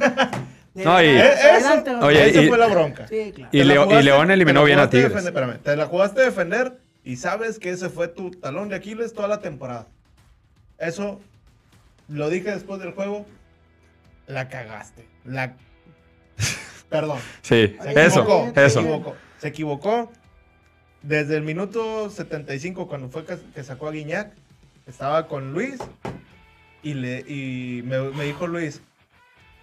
[0.73, 1.99] No, y- Eh, adelante, eso.
[2.05, 3.07] Oye, esa y- fue la bronca.
[3.07, 3.49] Sí, claro.
[3.51, 5.10] Y Te la Leo- y jugaste- León eliminó bien a Tigres.
[5.12, 8.75] defender- espérame, te la jugaste a defender y sabes que ese fue tu talón de
[8.75, 9.88] Aquiles toda la temporada.
[10.77, 11.19] Eso
[12.07, 13.25] lo dije después del juego.
[14.27, 15.07] La cagaste.
[15.25, 15.55] La.
[16.89, 17.17] Perdón.
[17.41, 19.15] Sí, Se eso, equivocó, Se equivocó.
[19.39, 20.12] Se equivocó.
[21.01, 24.31] Desde el minuto 75, cuando fue que, que sacó a Guiñac,
[24.86, 25.77] estaba con Luis
[26.89, 28.82] y, le, y me, me dijo Luis,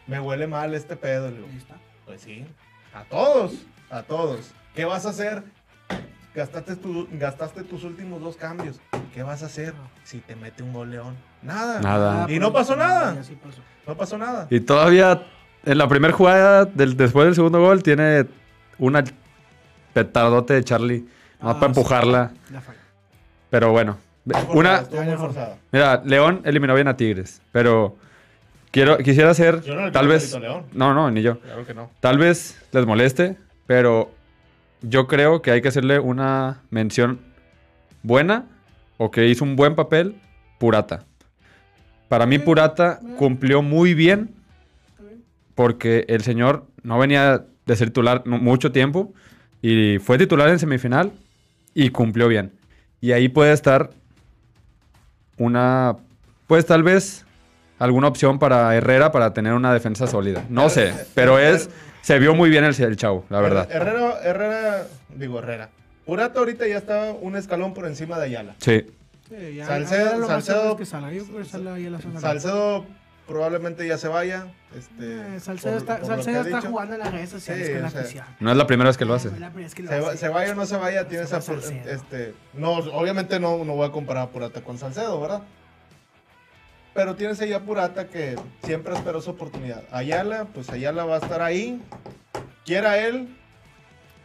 [0.07, 1.31] me huele mal este pedo.
[1.31, 1.77] Le digo, Ahí está.
[2.05, 2.45] pues sí,
[2.93, 3.53] a todos,
[3.91, 4.53] a todos.
[4.75, 5.43] ¿Qué vas a hacer?
[6.35, 8.81] Gastaste, tu- gastaste tus últimos dos cambios.
[9.15, 11.15] ¿Qué vas a hacer si te mete un gol León?
[11.43, 11.81] Nada.
[11.81, 12.27] Nada.
[12.29, 13.17] Y no pasó nada.
[13.87, 14.49] No pasó nada.
[14.51, 15.23] Y todavía
[15.65, 18.27] en la primera jugada, del, después del segundo gol, tiene
[18.79, 19.05] una
[19.93, 21.05] petardote de Charlie.
[21.41, 21.79] Más Ah, para sí.
[21.81, 22.33] empujarla.
[22.51, 22.79] La falla.
[23.51, 23.97] Pero bueno.
[24.27, 25.59] Forzada, Una, Estuvo muy forzada.
[25.71, 27.43] mira, León eliminó bien a Tigres.
[27.53, 27.97] Pero
[28.71, 30.39] quiero, quisiera hacer, Yo no le tal vez...
[30.39, 30.65] León.
[30.73, 31.39] No, no, ni yo.
[31.41, 31.91] Claro que no.
[32.01, 34.11] Tal vez les moleste, pero
[34.83, 37.21] yo creo que hay que hacerle una mención
[38.03, 38.47] buena
[38.97, 40.17] o que hizo un buen papel,
[40.59, 41.05] Purata.
[42.09, 44.35] Para mí Purata cumplió muy bien
[45.55, 49.13] porque el señor no venía de ser titular mucho tiempo
[49.63, 51.13] y fue titular en semifinal
[51.75, 52.53] y cumplió bien.
[53.01, 53.91] Y ahí puede estar
[55.39, 55.97] una,
[56.47, 57.25] pues tal vez
[57.79, 60.45] alguna opción para Herrera para tener una defensa sólida.
[60.49, 61.69] No sé, pero es,
[62.03, 63.69] se vio muy bien el, el chavo, la verdad.
[63.71, 65.71] Herrera, Herrera, digo Herrera.
[66.07, 68.55] Purata ahorita ya está un escalón por encima de Ayala.
[68.59, 68.87] Sí,
[69.29, 70.77] Sí, ya- Salcedo- que.
[72.21, 72.85] Salcedo
[73.27, 74.47] probablemente ya se vaya.
[74.77, 77.83] Este, Eh, Salcedo por- está, por Salcedo está jugando en las redes sociales Sí, con
[77.83, 78.25] la o sea, afición.
[78.41, 79.31] no es la primera vez que lo hace.
[79.31, 81.39] No, que lo Se, va- se vaya o no se vaya, tiene esa.
[81.39, 85.43] Este, no, obviamente no, no voy a comparar a Purata con Salcedo, ¿verdad?
[86.93, 89.83] Pero tienes ahí a Purata que siempre esperó su oportunidad.
[89.91, 91.83] Ayala, pues Ayala va a estar ahí.
[92.65, 93.37] Quiera él,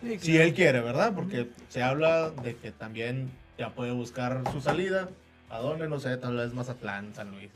[0.04, 1.14] Sí, si él quiere, ¿verdad?
[1.14, 5.10] Porque se habla de que también ya puede buscar su salida.
[5.50, 5.90] ¿A dónde?
[5.90, 7.50] No sé, tal vez Mazatlán, San Luis.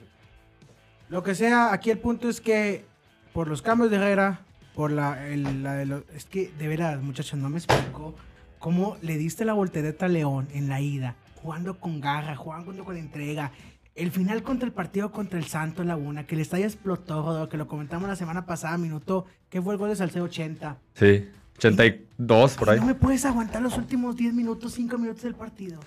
[1.13, 2.85] Lo que sea, aquí el punto es que
[3.33, 4.39] por los cambios de Herrera,
[4.73, 8.15] por la, el- la de los- es que de veras, muchachos, no me explico
[8.57, 12.97] cómo le diste la voltereta a León en la ida, jugando con garra, jugando con
[12.97, 13.51] entrega.
[13.93, 17.67] El final contra el partido contra el Santos Laguna, que el estadio explotó, que lo
[17.67, 20.77] comentamos la semana pasada, minuto, que fue el gol de Salcedo 80.
[20.95, 22.79] Sí, 82 por Y ahí.
[22.79, 25.79] No me puedes aguantar los últimos 10 minutos, 5 minutos del partido.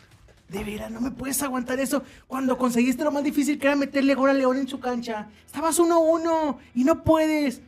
[0.48, 2.02] De veras, no me puedes aguantar eso.
[2.28, 5.26] Cuando conseguiste lo más difícil que era meterle gol a León en su cancha.
[5.44, 7.60] Estabas 1-1 y no puedes.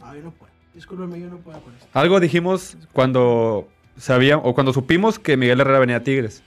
[0.00, 0.50] No, yo no puedo.
[0.74, 1.86] Discúlpeme, yo no puedo con esto.
[1.94, 3.66] Algo dijimos cuando
[3.96, 6.42] sabía o cuando supimos que Miguel Herrera venía a Tigres.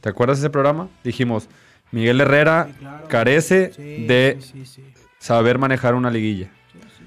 [0.00, 0.88] ¿Te acuerdas de ese programa?
[1.04, 1.48] Dijimos,
[1.92, 3.08] Miguel Herrera Sí, claro.
[3.08, 4.84] carece Sí, de sí,
[5.18, 6.50] saber manejar una liguilla.
[6.72, 7.04] Sí, sí.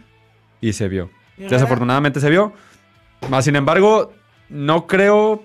[0.61, 1.09] Y se vio.
[1.37, 2.53] Desafortunadamente se vio.
[3.29, 4.13] Más sin embargo,
[4.47, 5.43] no creo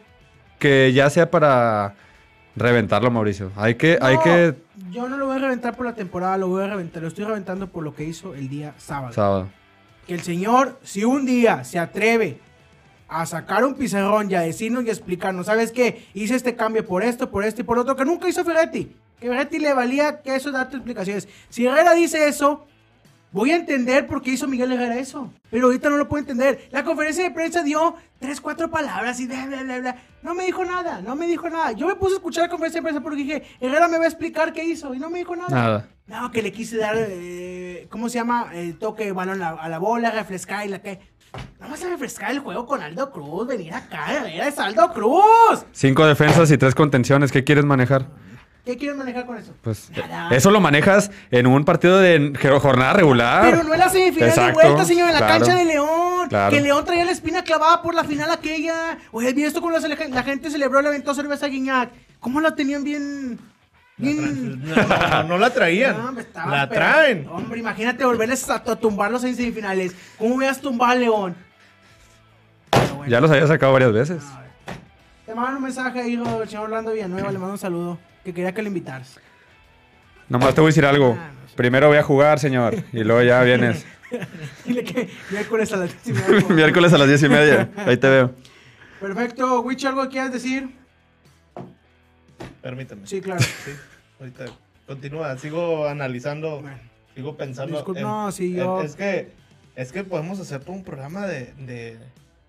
[0.60, 1.96] que ya sea para
[2.56, 3.50] reventarlo, Mauricio.
[3.56, 4.54] Hay que, hay que.
[4.90, 7.02] Yo no lo voy a reventar por la temporada, lo voy a reventar.
[7.02, 9.12] Lo estoy reventando por lo que hizo el día sábado.
[9.12, 9.48] Sábado.
[10.06, 12.40] que el señor, si un día se atreve
[13.08, 16.06] a sacar un pizarrón y a decirnos y a explicarnos, ¿sabes qué?
[16.14, 18.94] Hice este cambio por esto, por esto y por otro, que nunca hizo Ferretti.
[19.20, 21.28] Que Ferretti le valía que eso darte explicaciones.
[21.48, 22.66] Si Herrera dice eso,
[23.32, 25.32] voy a entender por qué hizo Miguel Herrera eso.
[25.50, 26.68] Pero ahorita no lo puedo entender.
[26.70, 29.96] La conferencia de prensa dio tres, cuatro palabras y bla, bla, bla, bla.
[30.22, 31.72] No me dijo nada, no me dijo nada.
[31.72, 34.08] Yo me puse a escuchar la conferencia de prensa porque dije, Herrera me va a
[34.08, 35.48] explicar qué hizo y no me dijo nada.
[35.50, 35.88] Nada.
[36.06, 38.50] No, que le quise dar, eh, ¿cómo se llama?
[38.52, 40.98] El toque de balón a, a la bola, refrescar y la que...
[41.60, 45.64] Vamos a refrescar el juego con Aldo Cruz, venir acá, Herrera es Aldo Cruz.
[45.70, 47.30] Cinco defensas y tres contenciones.
[47.30, 48.08] ¿Qué quieres manejar?
[48.70, 49.52] ¿Qué quieres manejar con eso?
[49.62, 50.28] Pues Nada.
[50.30, 53.42] eso lo manejas en un partido de jornada regular.
[53.50, 55.34] Pero no en la semifinal Exacto, de vuelta, señor, en la claro.
[55.44, 56.28] cancha de León.
[56.28, 56.54] Claro.
[56.54, 58.96] Que León traía la espina clavada por la final aquella.
[59.10, 61.90] Oye, ¿vi esto como la, la gente celebró, le aventó cerveza a Guiñac?
[62.20, 63.40] ¿Cómo la tenían bien...
[63.96, 64.62] bien...
[64.64, 65.98] No, no, no la traían.
[66.00, 67.26] No, hombre, estaba la pero- traen.
[67.28, 69.96] Hombre, imagínate volverles a, a tumbarlos en semifinales.
[70.16, 71.34] ¿Cómo hubieras tumbado a León?
[72.96, 73.10] Bueno.
[73.10, 74.22] Ya los había sacado varias veces.
[75.26, 76.12] Te mandan un mensaje ahí,
[76.46, 77.98] señor Orlando Villanueva, le mando un saludo.
[78.24, 79.18] Que quería que le invitaras.
[80.28, 81.16] Nomás te voy a decir algo.
[81.18, 81.56] Ah, no sé.
[81.56, 82.74] Primero voy a jugar, señor.
[82.92, 83.84] Y luego ya vienes.
[84.64, 86.46] Dile que miércoles a las 10 y media.
[86.54, 87.70] Miércoles a las diez y media.
[87.76, 88.34] Ahí te veo.
[89.00, 90.68] Perfecto, Wich, ¿algo que quieras decir?
[92.62, 93.06] Permíteme.
[93.06, 93.40] Sí, claro.
[93.64, 93.70] Sí,
[94.18, 94.44] ahorita
[94.86, 96.76] continúa, sigo analizando, Bueno,
[97.14, 97.76] sigo pensando.
[97.76, 99.30] Disculpa, en- no, sí, en- yo- Es que,
[99.76, 101.96] es que podemos hacer todo un programa de, de,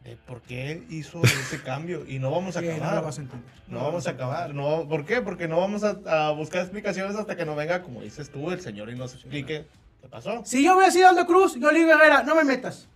[0.03, 2.95] de por qué hizo ese cambio y no vamos a no acabar.
[2.95, 3.51] lo vas a entender.
[3.67, 4.53] No vamos a acabar.
[4.53, 5.21] No, ¿Por qué?
[5.21, 8.61] Porque no vamos a, a buscar explicaciones hasta que no venga, como dices tú, el
[8.61, 9.65] señor y nos explique
[10.01, 10.41] qué pasó.
[10.45, 12.87] Si yo hubiera sido Aldo Cruz, digo a Herrera, no me metas.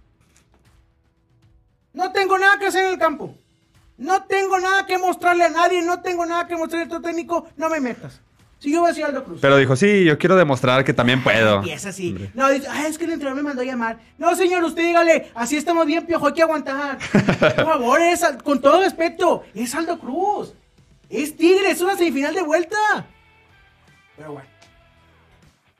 [1.93, 3.35] No tengo nada que hacer en el campo.
[3.97, 7.47] No tengo nada que mostrarle a nadie, no tengo nada que mostrarle a tu técnico,
[7.55, 8.19] no me metas.
[8.59, 9.39] Si yo hubiera sido Aldo Cruz.
[9.41, 11.57] Pero dijo, sí, yo quiero demostrar que también puedo.
[11.57, 12.09] Empieza así.
[12.11, 12.31] Hombre.
[12.33, 13.99] No, dice, "Ay, es que el entrenador me mandó a llamar.
[14.17, 16.97] No, señor, usted dígale, así estamos bien, piojo, hay que aguantar.
[17.39, 20.53] Por favor, es, con todo respeto, es Aldo Cruz.
[21.09, 23.05] Es Tigre, es una semifinal de vuelta.
[24.17, 24.47] Pero bueno.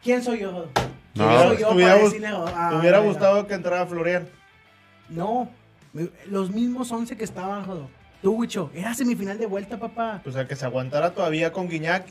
[0.03, 0.67] ¿Quién soy yo?
[1.13, 1.41] ¿Quién No.
[1.47, 4.27] soy yo ¿Te hubiera, decirle, ah, te hubiera gustado que entrara Florian?
[5.09, 5.49] No,
[6.27, 7.89] los mismos 11 que estaban, jodo.
[8.21, 10.21] Tú, Wicho, era semifinal de vuelta, papá.
[10.25, 12.05] O sea, que se aguantara todavía con Guiñac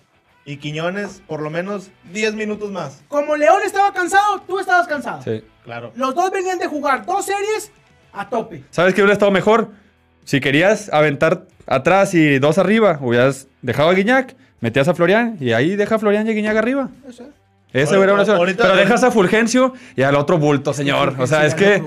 [0.44, 3.02] y Quiñones por lo menos 10 minutos más.
[3.08, 5.22] Como León estaba cansado, tú estabas cansado.
[5.22, 5.42] Sí.
[5.64, 5.92] Claro.
[5.96, 7.70] Los dos venían de jugar dos series
[8.12, 8.62] a tope.
[8.70, 9.70] ¿Sabes qué hubiera estado mejor?
[10.24, 15.52] Si querías aventar atrás y dos arriba, hubieras dejado a Guiñac, metías a Florian y
[15.52, 16.90] ahí deja a Florian y a Guiñac arriba.
[17.08, 17.28] Eso es.
[17.72, 21.16] Ese hubiera una ahorita- Pero dejas a Fulgencio y al otro bulto, señor.
[21.18, 21.82] O sea, es que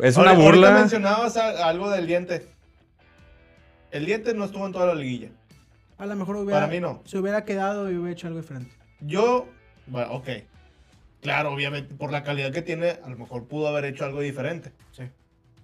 [0.00, 0.72] es una burla.
[0.72, 2.46] mencionabas algo del diente.
[3.90, 5.28] El diente no estuvo en toda la liguilla.
[6.00, 7.02] A lo mejor hubiera, Para mí no.
[7.04, 8.74] se hubiera quedado y hubiera hecho algo diferente.
[9.00, 9.46] Yo,
[9.86, 10.28] bueno, ok.
[11.20, 14.72] Claro, obviamente, por la calidad que tiene, a lo mejor pudo haber hecho algo diferente.
[14.92, 15.02] Sí.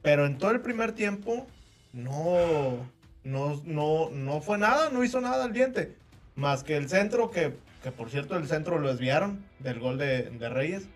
[0.03, 1.47] Pero en todo el primer tiempo,
[1.95, 2.87] no,
[3.25, 5.95] no, no, no fue nada, no hizo nada el diente.
[6.35, 10.25] Más que el centro, que, que por cierto el centro lo desviaron del gol de,
[10.25, 10.87] de Reyes.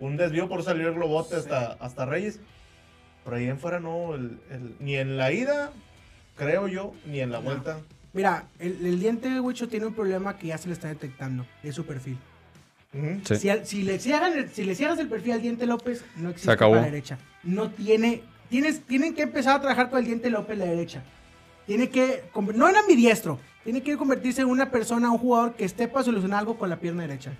[0.00, 2.40] Un desvío por salir el globote hasta, hasta Reyes.
[3.24, 5.70] Por ahí en fuera no, el- el- ni en la ida,
[6.36, 7.44] creo yo, ni en la No.
[7.44, 7.78] vuelta.
[8.18, 11.46] Mira, el, el diente de Wicho tiene un problema que ya se le está detectando.
[11.62, 12.18] Es su perfil.
[13.22, 13.48] Sí.
[13.62, 16.74] Si, le cierran el, si le cierras el perfil al diente López, no existe para
[16.74, 17.16] la derecha.
[17.44, 18.22] No tiene.
[18.50, 21.04] Tienes, tienen que empezar a trabajar con el diente López la derecha.
[21.64, 22.24] Tiene que.
[22.56, 23.38] No en ambidiestro.
[23.62, 26.80] Tiene que convertirse en una persona, un jugador que esté para solucionar algo con la
[26.80, 27.30] pierna derecha.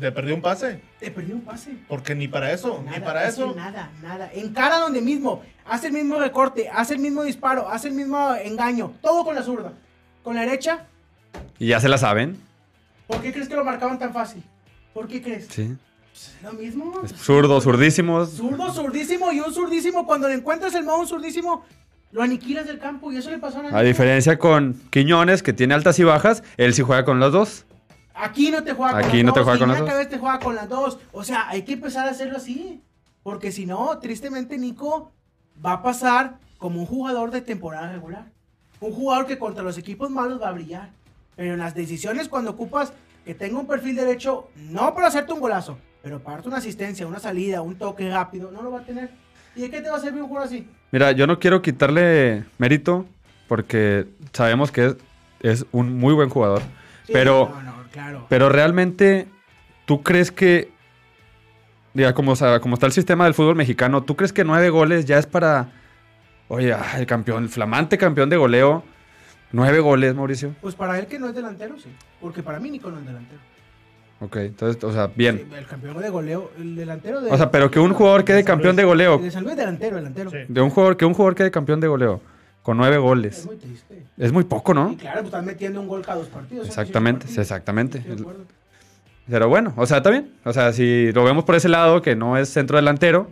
[0.00, 1.70] Le perdió un pase, Te perdió un pase.
[1.86, 3.54] porque ni para eso, ni para es eso.
[3.54, 4.28] Nada, nada.
[4.34, 5.44] Encara donde mismo.
[5.66, 8.94] Hace el mismo recorte, hace el mismo disparo, hace el mismo engaño.
[9.00, 9.72] Todo con la zurda.
[10.22, 10.86] Con la derecha,
[11.58, 12.36] Y ya se la saben.
[13.06, 14.42] ¿por qué crees que lo marcaban tan fácil?
[14.94, 15.46] ¿Por qué crees?
[15.50, 15.76] Sí.
[16.12, 17.00] Pues es lo mismo.
[17.04, 18.30] Es zurdo, zurdísimos.
[18.30, 20.06] Zurdo, zurdísimo y un zurdísimo.
[20.06, 21.64] Cuando le encuentras el modo un zurdísimo,
[22.12, 25.74] lo aniquilas del campo y eso le pasó a A diferencia con Quiñones, que tiene
[25.74, 27.64] altas y bajas, él sí juega con las dos.
[28.14, 29.46] Aquí no te juega con Aquí las no te dos.
[29.46, 30.08] juega con las dos.
[30.08, 30.98] te juega con las dos.
[31.12, 32.82] O sea, hay que empezar a hacerlo así.
[33.22, 35.12] Porque si no, tristemente, Nico
[35.64, 38.26] va a pasar como un jugador de temporada regular.
[38.80, 40.90] Un jugador que contra los equipos malos va a brillar.
[41.36, 42.92] Pero en las decisiones, cuando ocupas
[43.24, 47.06] que tenga un perfil derecho, no para hacerte un golazo, pero para darte una asistencia,
[47.06, 49.10] una salida, un toque rápido, no lo va a tener.
[49.54, 50.66] ¿Y de qué te va a servir un jugador así?
[50.92, 53.06] Mira, yo no quiero quitarle mérito
[53.48, 54.96] porque sabemos que es,
[55.40, 56.62] es un muy buen jugador.
[57.06, 58.26] Sí, Pero- No, no, claro.
[58.28, 59.26] Pero realmente,
[59.86, 60.72] ¿tú crees que,
[61.94, 64.70] diga, como, o sea, como está el sistema del fútbol mexicano, ¿tú crees que nueve
[64.70, 65.68] goles ya es para,
[66.50, 68.84] oye, ah, el campeón, el flamante campeón de goleo?
[69.52, 70.54] Nueve goles, Mauricio.
[70.60, 71.88] Pues para él que no es delantero, sí.
[72.20, 73.40] Porque para mí Nico no es delantero.
[74.20, 75.46] Ok, entonces, o sea, bien.
[75.48, 77.30] Sí, el campeón de goleo, el delantero de...
[77.30, 80.30] O sea, pero que un jugador quede campeón de goleo, de San Luis delantero, delantero.
[80.30, 80.38] Sí.
[80.46, 82.20] de un jugador, que un jugador quede campeón de goleo
[82.62, 84.04] con nueve Es goles, muy triste.
[84.18, 84.96] es muy poco, Y ¿no?
[84.98, 86.66] claro, pues están metiendo un gol cada dos partidos.
[86.68, 87.44] Exactamente, 18 partidos.
[87.46, 87.98] exactamente.
[88.00, 88.44] De acuerdo.
[89.26, 90.32] Pero bueno, o sea, está bien.
[90.44, 93.28] O sea, si lo vemos por ese lado, que no es centro delantero,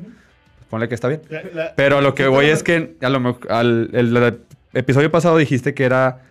[0.70, 1.22] ponle que está bien.
[1.28, 4.40] La- la- Pero a lo que voy es que a lo mejor- al el
[4.74, 6.22] episodio pasado dijiste que era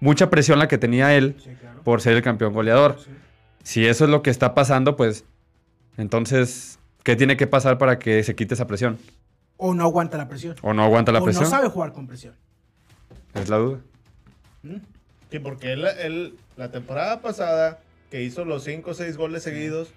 [0.00, 1.82] mucha presión la que tenía él Sí, claro.
[1.82, 2.98] por ser el campeón goleador.
[2.98, 3.10] Sí.
[3.62, 5.24] Si eso es lo que está pasando, pues
[5.96, 8.98] entonces, ¿qué tiene que pasar para que se quite esa presión?
[9.56, 10.54] O no aguanta la presión.
[10.62, 11.44] ¿O no aguanta la o presión?
[11.44, 12.34] no sabe jugar con presión.
[13.34, 13.78] Es la duda.
[14.62, 14.76] ¿Mm?
[15.30, 19.88] Sí, porque él, él, la temporada pasada, que hizo los 5 o 6 goles seguidos,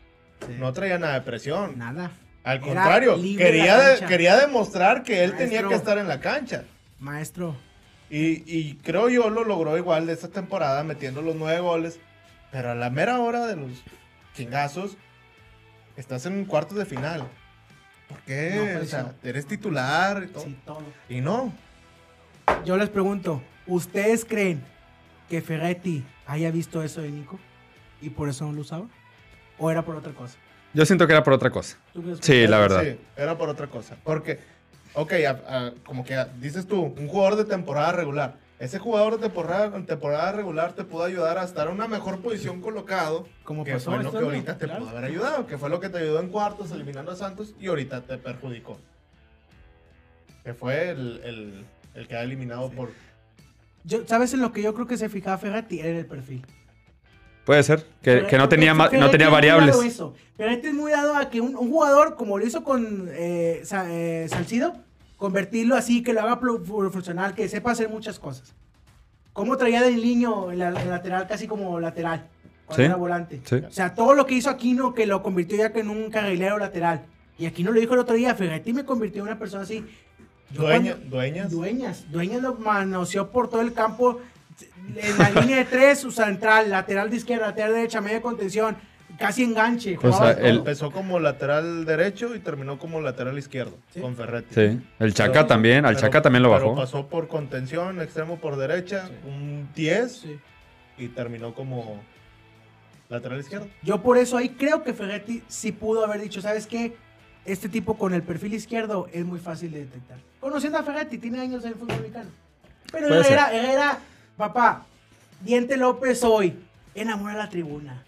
[0.48, 0.56] Sí.
[0.58, 1.78] no traía nada de presión.
[1.78, 2.12] Nada.
[2.50, 6.64] Al contrario, quería, de- quería demostrar que él tenía que estar en la cancha.
[7.00, 7.56] Maestro.
[8.10, 12.00] Y, y creo yo lo logró igual de esta temporada, metiendo los 9 goles.
[12.52, 13.70] Pero a la mera hora de los
[14.36, 14.98] chingazos,
[15.96, 17.24] estás en cuartos de final.
[18.08, 18.74] ¿Por qué?
[18.76, 20.44] No, o sea, eres titular y todo.
[20.46, 20.82] Sí, todo.
[21.08, 21.54] Y no.
[22.66, 24.64] Yo les pregunto, ¿ustedes creen
[25.30, 27.40] que Ferretti haya visto eso de Nico?
[28.02, 28.88] ¿Y por eso no lo usaba?
[29.60, 30.38] ¿O era por otra cosa?
[30.74, 31.78] Yo siento que era por otra cosa.
[31.94, 32.84] ¿Tú crees que- Sí, la verdad.
[32.84, 33.98] Sí, era por otra cosa.
[34.04, 34.40] Porque
[34.94, 38.36] ok, a- a- como que dices tú, un jugador de temporada regular.
[38.60, 42.60] Ese jugador de temporada, temporada regular te pudo ayudar a estar en una mejor posición
[42.60, 43.26] colocado.
[43.44, 44.82] Como que pasó fue lo que ahorita te claro.
[44.82, 45.48] pudo haber ayudado.
[45.48, 48.78] Que fue lo que te ayudó en cuartos eliminando a Santos y ahorita te perjudicó.
[50.44, 52.92] Que fue el, el, el que ha eliminado por...
[53.86, 55.80] Yo, ¿Sabes en lo que yo creo que se fijaba Ferretti?
[55.80, 56.46] Era en el perfil.
[57.50, 57.84] Puede ser.
[58.04, 59.76] Que, que no tenía, ma- no tenía variables.
[59.76, 60.14] a eso.
[60.38, 63.88] Ferretti es muy dado a que un, un jugador, como lo hizo con eh, Sa-
[63.90, 64.76] eh, Salcido,
[65.18, 68.54] convertirlo así, que lo haga pro- pro- funcional, que sepa hacer muchas cosas.
[69.34, 72.28] Como traía del niño el, el lateral casi como lateral,
[72.68, 73.42] cuando Sí, era volante.
[73.44, 73.56] sí.
[73.68, 76.60] O sea, todo lo que hizo Aquino, que lo convirtió ya que en un carrilero
[76.60, 77.02] lateral.
[77.40, 79.84] Y Aquino lo dijo el otro día, Ferretti me convirtió en una persona así.
[80.52, 81.50] Yo Dueña- cuando- dueñas.
[81.50, 82.12] Dueñas.
[82.12, 84.22] Dueñas lo manoseó por todo el campo.
[84.96, 88.78] En la línea de tres, su central, lateral de izquierda, lateral derecha, media contención,
[89.18, 89.98] casi enganche.
[90.00, 94.00] Pues, ah, Empezó como lateral derecho y terminó como lateral izquierdo Sí.
[94.02, 94.56] con Ferretti.
[94.56, 94.82] Sí.
[95.00, 95.86] El Chaca Pero- también.
[95.86, 96.76] Al pero- Chaca también lo pero bajó.
[96.76, 99.14] pasó por contención, extremo por derecha, Sí.
[99.28, 100.40] un 10 Sí.
[100.98, 102.02] y terminó como
[103.10, 103.68] lateral izquierdo.
[103.82, 106.96] Yo por eso ahí creo que Ferretti sí pudo haber dicho, ¿sabes qué?
[107.46, 110.18] Este tipo con el perfil izquierdo es muy fácil de detectar.
[110.40, 112.30] Conociendo a Ferretti, tiene años en el fútbol mexicano.
[112.92, 113.40] Pero Puede ser.
[114.40, 114.86] Papá,
[115.42, 116.58] Diente López hoy,
[116.96, 118.06] enamora a la tribuna.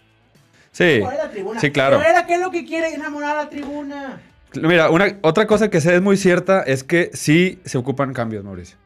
[0.70, 1.02] Sí.
[1.02, 1.60] A la tribuna.
[1.60, 2.00] Sí, claro.
[2.00, 2.94] Herrera, ¿qué es lo que quiere?
[2.94, 4.18] Enamorar a la tribuna.
[4.54, 8.44] Mira, una, otra cosa que sé es muy cierta es que sí se ocupan cambios,
[8.44, 8.78] Mauricio.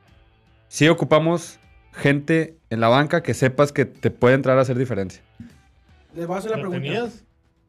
[0.67, 1.61] Sí ocupamos
[1.93, 5.23] gente en la banca que sepas que te puede entrar a hacer diferencia.
[6.17, 6.83] Les voy a hacer la ¿Lo pregunta.
[6.83, 7.25] tenías?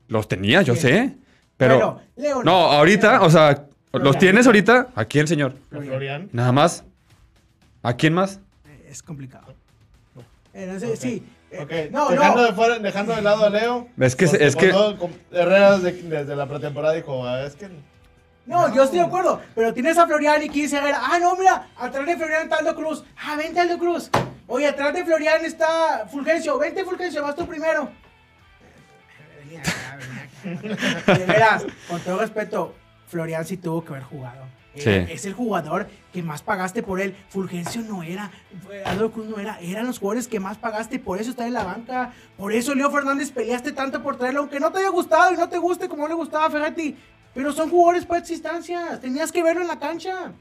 [0.08, 1.18] Los tenía, yo sé.
[1.56, 2.02] Pero.
[2.16, 4.88] Bueno, no, ahorita, o sea, ¿los tienes ahorita?
[4.96, 5.54] ¿A quién, señor?
[5.72, 6.30] ¿A Florian?
[6.34, 6.84] Nada más.
[7.84, 8.40] ¿A quién más?
[8.90, 9.54] Es complicado.
[10.58, 11.24] Eh, no sé, Sí.
[11.52, 12.48] Eh, No, dejando, no.
[12.48, 13.88] De fuera- dejando de lado a Leo.
[14.00, 14.74] Es que- es que-
[15.32, 17.70] Herrera desde, desde la pretemporada dijo, "Ah, es que
[18.46, 19.42] No, yo estoy de acuerdo.
[19.56, 21.00] Pero tienes a Florian y quise Herrera.
[21.04, 23.04] Ah, no, mira, atrás de Florian está Aldo Cruz.
[23.24, 24.10] Ah, vente Aldo Cruz.
[24.48, 26.58] Oye, atrás de Florian está Fulgencio.
[26.58, 27.90] Vente Fulgencio, vas tú primero.
[30.44, 32.74] De veras, con todo respeto,
[33.08, 34.44] Florian sí tuvo que haber jugado.
[34.82, 35.12] Era- Sí.
[35.14, 37.16] Es el jugador que más pagaste por él.
[37.30, 38.32] Fulgencio no era,
[38.66, 39.60] fue- Aldo Cruz no era.
[39.60, 41.00] Eran los jugadores que más pagaste.
[41.00, 42.14] Por eso está en la banca.
[42.38, 44.42] Por eso Leo Fernández peleaste tanto por traerlo.
[44.42, 46.96] Aunque no te haya gustado y no te guste como no le gustaba Ferretti.
[47.34, 49.00] Pero son jugadores para estas instancias.
[49.02, 50.32] Tenías que verlo en la cancha.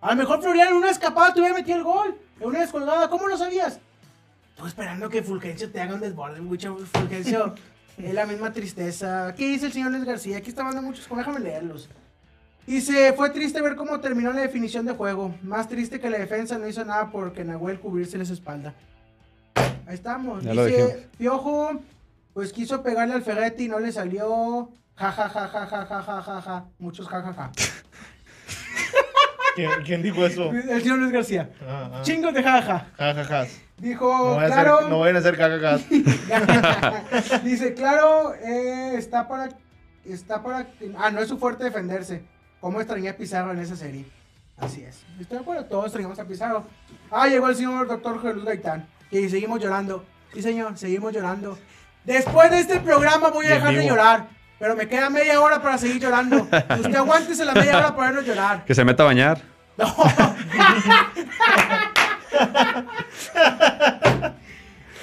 [0.00, 2.16] A lo mejor Florian en una escapada te hubiera metido el gol.
[2.40, 3.08] En una descolgada.
[3.10, 3.80] ¿Cómo lo sabías?
[4.56, 7.54] Tú esperando que Fulgencio te haga un desborde, mucho Fulgencio.
[7.98, 9.34] es la misma tristeza.
[9.36, 10.38] ¿Qué dice el señor Luis García?
[10.38, 11.88] Aquí está mandando muchos, déjame leerlos.
[12.70, 15.34] Dice, fue triste ver cómo terminó la definición de juego.
[15.42, 18.74] Más triste que la defensa no hizo nada porque Nahuel cubrirse su espalda.
[19.88, 20.44] Ahí estamos.
[20.44, 21.08] Ya Dice.
[21.18, 21.80] Piojo,
[22.32, 24.70] pues quiso pegarle al Ferretti y no le salió.
[24.94, 26.64] Ja, ja, ja, ja, ja, ja, ja, ja, ja.
[26.78, 27.50] Muchos ja, ja, ja.
[29.56, 30.52] ¿quién, quién dijo eso?
[30.52, 31.50] El señor Luis García.
[31.66, 32.02] Ah, ah.
[32.02, 32.86] Chingos de ja, ja.
[32.96, 33.46] Ja, ja, ja.
[33.78, 34.88] Dijo, No, vayan a claro.
[34.88, 35.84] no vayan a ser cacajas.
[37.42, 39.48] Dice, claro, eh, está para.
[40.04, 40.68] Está para.
[40.96, 42.38] Ah, no es su fuerte defenderse.
[42.60, 44.04] ¿Cómo extrañé a Pizarro en esa serie?
[44.58, 45.02] Así es.
[45.18, 46.64] Estoy de acuerdo, todos extrañamos a Pizarro.
[47.10, 48.86] Ah, llegó el señor doctor Jesús Gaitán.
[49.10, 50.04] Y seguimos llorando.
[50.34, 51.58] Sí, señor, seguimos llorando.
[52.04, 54.28] Después de este programa voy a dejar de llorar.
[54.58, 56.36] Pero me queda media hora para seguir llorando.
[56.78, 58.64] Usted aguántese la media hora para vernos llorar.
[58.66, 59.40] Que se meta a bañar.
[59.78, 59.86] No.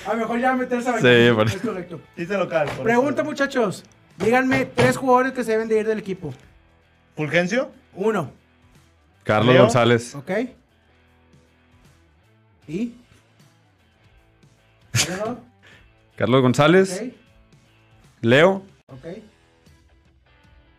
[0.05, 1.11] A lo mejor ya meterse a bañar.
[1.11, 2.01] Sí, por- Es correcto.
[2.15, 2.69] Dice local.
[2.83, 3.83] Pregunta, muchachos.
[4.17, 6.33] Díganme tres jugadores que se deben de ir del equipo.
[7.17, 7.71] ¿Fulgencio?
[7.95, 8.31] Uno,
[9.23, 9.63] Carlos Leo.
[9.63, 10.15] González.
[10.15, 10.31] ¿ok?
[12.67, 12.93] ¿Y?
[16.15, 17.03] Carlos González.
[18.21, 18.63] Leo.
[18.87, 19.05] ¿Ok?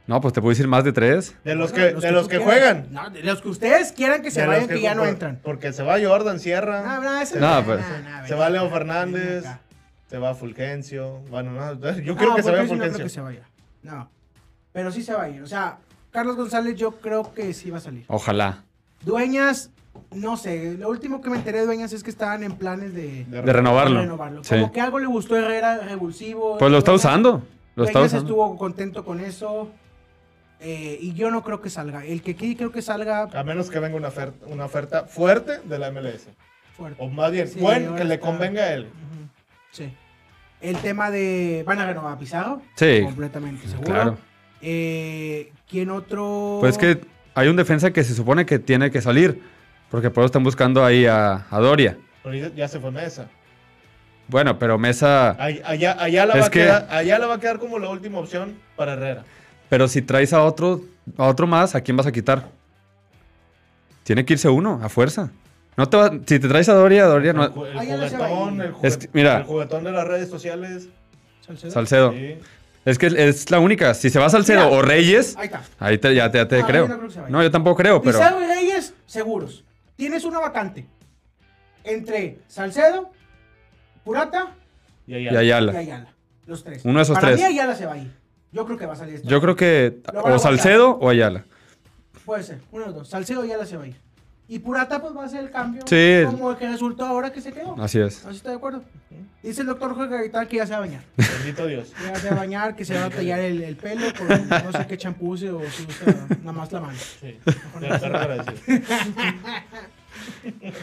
[0.07, 1.37] No, pues te puedo decir más de tres.
[1.45, 2.87] De los que, de los que juegan.
[2.91, 5.39] No, de los que ustedes quieran que se De vayan, que, ya no entran.
[5.43, 6.83] Porque se va Jordan Sierra.
[6.83, 7.81] No, no, ese No, no, pues.
[7.81, 9.45] no, no, Se va Leo Fernández.
[9.45, 9.61] acá.
[10.09, 11.19] Se va Fulgencio.
[11.29, 13.43] Bueno, no, yo Ah, creo que se vaya Fulgencio no creo que se vaya.
[13.83, 14.11] No.
[14.73, 15.43] Pero sí se va a ir.
[15.43, 15.79] O sea,
[16.11, 18.05] Carlos González yo creo que sí va a salir.
[18.09, 18.65] Ojalá.
[19.05, 19.71] Dueñas,
[20.15, 20.75] no sé.
[20.79, 24.01] Lo último que me enteré de Dueñas es que estaban en planes de, De renovarlo.
[24.01, 24.43] renovarlo.
[24.45, 24.55] Sí.
[24.55, 26.59] Como que algo le gustó a Herrera, revulsivo.
[26.59, 27.43] Pues lo está Dueñas- usando.
[27.77, 28.27] Lo está Dueñas usando.
[28.33, 29.71] estuvo contento con eso.
[30.61, 32.05] eh, y yo no creo que salga.
[32.05, 35.61] El que aquí creo que salga A menos que venga una oferta, una oferta fuerte
[35.65, 36.27] de la MLS.
[36.77, 37.01] fuerte.
[37.01, 38.89] O más bien, Sí, ahora que le está- convenga a él.
[39.71, 39.93] Sí.
[40.61, 41.63] El tema de.
[41.65, 42.61] ¿Van a renovar a Pizarro?
[42.75, 43.03] Sí.
[43.05, 43.85] Completamente seguro.
[43.93, 44.19] Claro.
[44.61, 46.59] Eh, ¿Quién otro?
[46.61, 47.01] Pues que
[47.35, 49.43] hay un defensa que se supone que tiene que salir.
[49.91, 51.97] Porque por eso están buscando ahí a, a Doria.
[52.23, 53.27] Pero ya- se fue Mesa.
[54.29, 55.31] Bueno, pero Mesa.
[55.43, 58.19] Allá, allá, la va a que- quedar, allá la va a quedar como la última
[58.19, 59.25] opción para Herrera.
[59.71, 60.83] Pero si traes a otro,
[61.17, 62.49] a otro más, ¿a quién vas a quitar?
[64.05, 65.31] Tiene que irse uno, a fuerza.
[65.77, 67.45] No te va- si te traes a Doria, Doria no.
[67.45, 69.39] el juguetón, el, Es que, mira.
[69.39, 70.89] el juguetón de las redes sociales.
[71.47, 71.71] Salcedo.
[71.71, 72.13] Salcedo.
[72.13, 72.37] Sí.
[72.85, 73.93] Es que es la única.
[73.95, 74.77] Si se va Salcedo Mira.
[74.79, 75.63] o Reyes, Ahí está.
[75.79, 76.89] ahí te- ya te, ya te No, creo.
[76.89, 78.19] no creo yo tampoco creo, pero.
[78.19, 79.65] Pizarro y Reyes, seguros.
[79.97, 80.87] Tienes una vacante
[81.85, 83.11] entre Salcedo,
[84.05, 84.55] Purata
[85.07, 85.73] Y Ayala.
[85.73, 86.07] y Ayala.
[86.47, 86.85] Los tres.
[86.85, 87.41] Uno de esos Para tres.
[87.41, 88.11] mí Ayala se va a ir.
[88.53, 89.29] Yo creo que va a salir esto.
[89.29, 91.45] Yo creo que o Salcedo o Ayala.
[92.25, 93.09] Puede ser, uno de los dos.
[93.09, 93.97] Salcedo y Ayala se va a ir.
[94.51, 96.23] Y Purata pues va a hacer el cambio Sí.
[96.25, 97.77] como el que resultó ahora que se quedó.
[97.81, 98.25] Así es.
[98.25, 98.83] ¿Así está de acuerdo?
[99.43, 101.03] Dice el doctor Jorge Gaitán que ya se va a bañar.
[101.17, 101.93] Bendito Dios.
[102.03, 104.73] Ya se va a bañar, que se va a tallar el, el pelo con no
[104.73, 106.99] sé qué champú use o si usa nada más la mano.
[107.21, 107.39] Sí.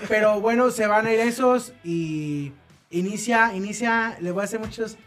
[0.07, 2.53] Pero bueno, se van a ir esos y
[2.91, 4.97] inicia, inicia, les voy a hacer muchos.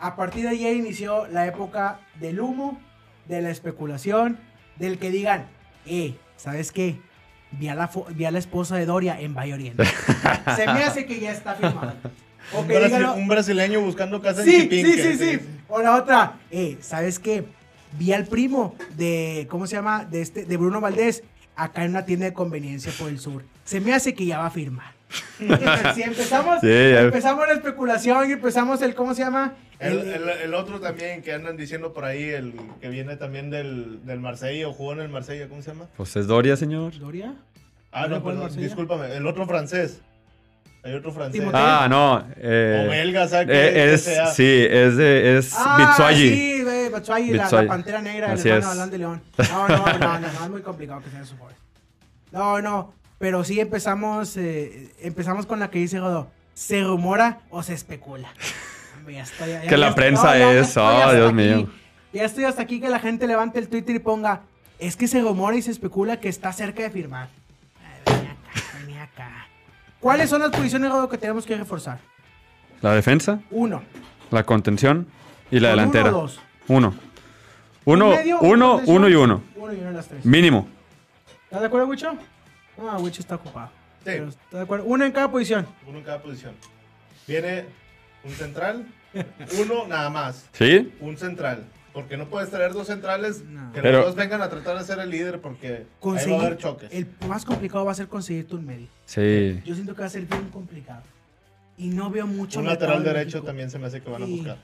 [0.00, 2.80] A partir de ayer inició la época del humo,
[3.26, 4.38] de la especulación,
[4.76, 5.46] del que digan,
[5.86, 7.00] eh, ¿sabes qué?
[7.52, 9.84] Vi a la, vi a la esposa de Doria en Valle Oriente.
[10.56, 11.94] se me hace que ya está firmado.
[12.52, 15.16] Un, que brasi- digan, "Oh, un brasileño buscando casa en Sí, sí, Chipinque.
[15.16, 15.40] sí, sí.
[15.68, 17.44] O la otra, eh, ¿sabes qué?
[17.98, 20.04] Vi al primo de, ¿cómo se llama?
[20.04, 21.22] De este, de Bruno Valdés,
[21.56, 23.44] acá en una tienda de conveniencia por el sur.
[23.64, 24.92] Se me hace que ya va a firmar.
[25.94, 29.54] si empezamos, Sí, ya- empezamos la especulación y empezamos el, ¿cómo se llama?
[29.78, 34.04] El, el- el otro también que andan diciendo por ahí, el que viene también del,
[34.04, 35.86] del Marsella o jugó en el Marsella, ¿cómo se llama?
[35.96, 36.98] Pues es Doria, señor.
[36.98, 37.34] ¿Doria?
[37.92, 38.62] Ah, ¿No perdón, Marsella?
[38.66, 40.00] discúlpame, el otro francés.
[40.84, 41.40] Hay otro francés.
[41.40, 41.60] Timoteo.
[41.60, 42.14] Ah, no.
[42.16, 44.26] O eh, belga, ¿sabes eh, es, sea.
[44.26, 45.46] sí, es de, es
[45.76, 46.28] Bitsuagi.
[46.28, 49.22] Ah, sí, güey, Batshuayi, la, la pantera negra, Así el hermano de León.
[49.50, 51.54] No, no, no, no, no, es muy complicado que sea su pobre.
[52.30, 56.30] No, no, pero sí empezamos, eh, empezamos con la que dice Godó.
[56.54, 58.28] ¿Se rumora o se especula?
[59.08, 61.34] Ya estoy- ya- Que ya la estoy- prensa ya es, oh, Dios aquí.
[61.34, 61.68] mío.
[62.12, 64.42] Ya estoy hasta aquí que la gente levante el Twitter y ponga,
[64.78, 67.28] es que se rumora y se especula que está cerca de firmar.
[67.80, 69.46] Ay, ven acá, ven acá.
[70.00, 71.98] ¿Cuáles son las posiciones Godó, que tenemos que reforzar?
[72.82, 73.82] La defensa, Uno.
[74.30, 75.06] la contención
[75.50, 76.08] y la ¿Con delantera.
[76.10, 76.40] Uno dos.
[76.68, 76.94] Uno.
[77.84, 79.42] Uno, ¿Un medio, uno, uno y uno.
[79.56, 80.24] Uno y uno las tres.
[80.24, 80.68] Mínimo.
[81.44, 82.12] ¿Estás de acuerdo, Wicho?
[82.78, 83.68] No, Wicho está ocupado.
[83.68, 84.04] Sí.
[84.04, 84.84] Pero ¿Estás de acuerdo?
[84.86, 85.66] Una en cada posición.
[85.86, 86.54] Uno en cada posición.
[87.26, 87.66] Viene
[88.24, 88.86] un central,
[89.60, 90.46] uno nada más.
[90.52, 90.92] ¿Sí?
[91.00, 91.64] Un central.
[91.92, 93.72] Porque no puedes traer dos centrales No.
[93.72, 96.00] que Pero- los dos vengan a tratar de ser el líder porque ahí va a
[96.00, 96.92] Conseguir, haber choques.
[96.92, 98.86] el más complicado va a ser conseguirte un medio.
[99.04, 99.60] Sí.
[99.64, 101.02] Yo siento que va a ser bien complicado.
[101.76, 103.46] Y no veo mucho Un mercado lateral en derecho México.
[103.46, 104.36] también se me hace que van a Sí.
[104.36, 104.58] buscar.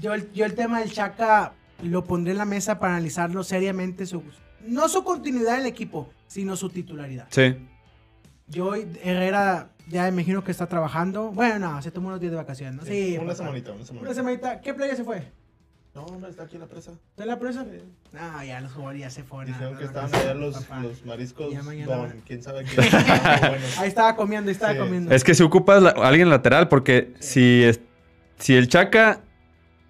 [0.00, 4.06] Yo el, yo el tema del Chaca lo pondré en la mesa para analizarlo seriamente.
[4.06, 4.22] Su,
[4.66, 7.26] no su continuidad en el equipo, sino su titularidad.
[7.30, 7.56] Sí.
[8.48, 11.30] Yo, Herrera, ya me imagino que está trabajando.
[11.30, 12.76] Bueno, no, se tomó unos días de vacaciones.
[12.76, 12.82] ¿no?
[12.84, 13.34] Sí, una papá.
[13.36, 14.14] semanita, una Una semanita.
[14.14, 14.60] semanita.
[14.60, 15.30] ¿Qué playa se fue?
[15.94, 16.92] No, hombre, está aquí en la presa.
[17.10, 17.66] ¿Está en la presa?
[18.12, 19.52] No, ya los jugadores ya se fueron.
[19.52, 22.76] Dijeron a- que a estaban allá los, los mariscos Ya mañana Don, quién sabe quién.
[22.90, 22.98] Pero
[23.50, 23.66] bueno.
[23.78, 24.78] Ahí estaba comiendo, ahí estaba Sí.
[24.78, 25.14] comiendo.
[25.14, 27.80] Es que si ocupas la- alguien lateral, porque si, es-
[28.38, 29.20] si el Chaca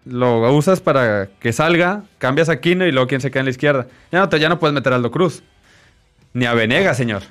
[0.04, 3.50] lo usas para que salga, cambias a Quino y luego quién se queda en la
[3.52, 3.86] izquierda.
[4.10, 5.44] Ya no, te, ya no puedes meter a Aldo Cruz.
[6.34, 7.22] Ni a Venegas, señor.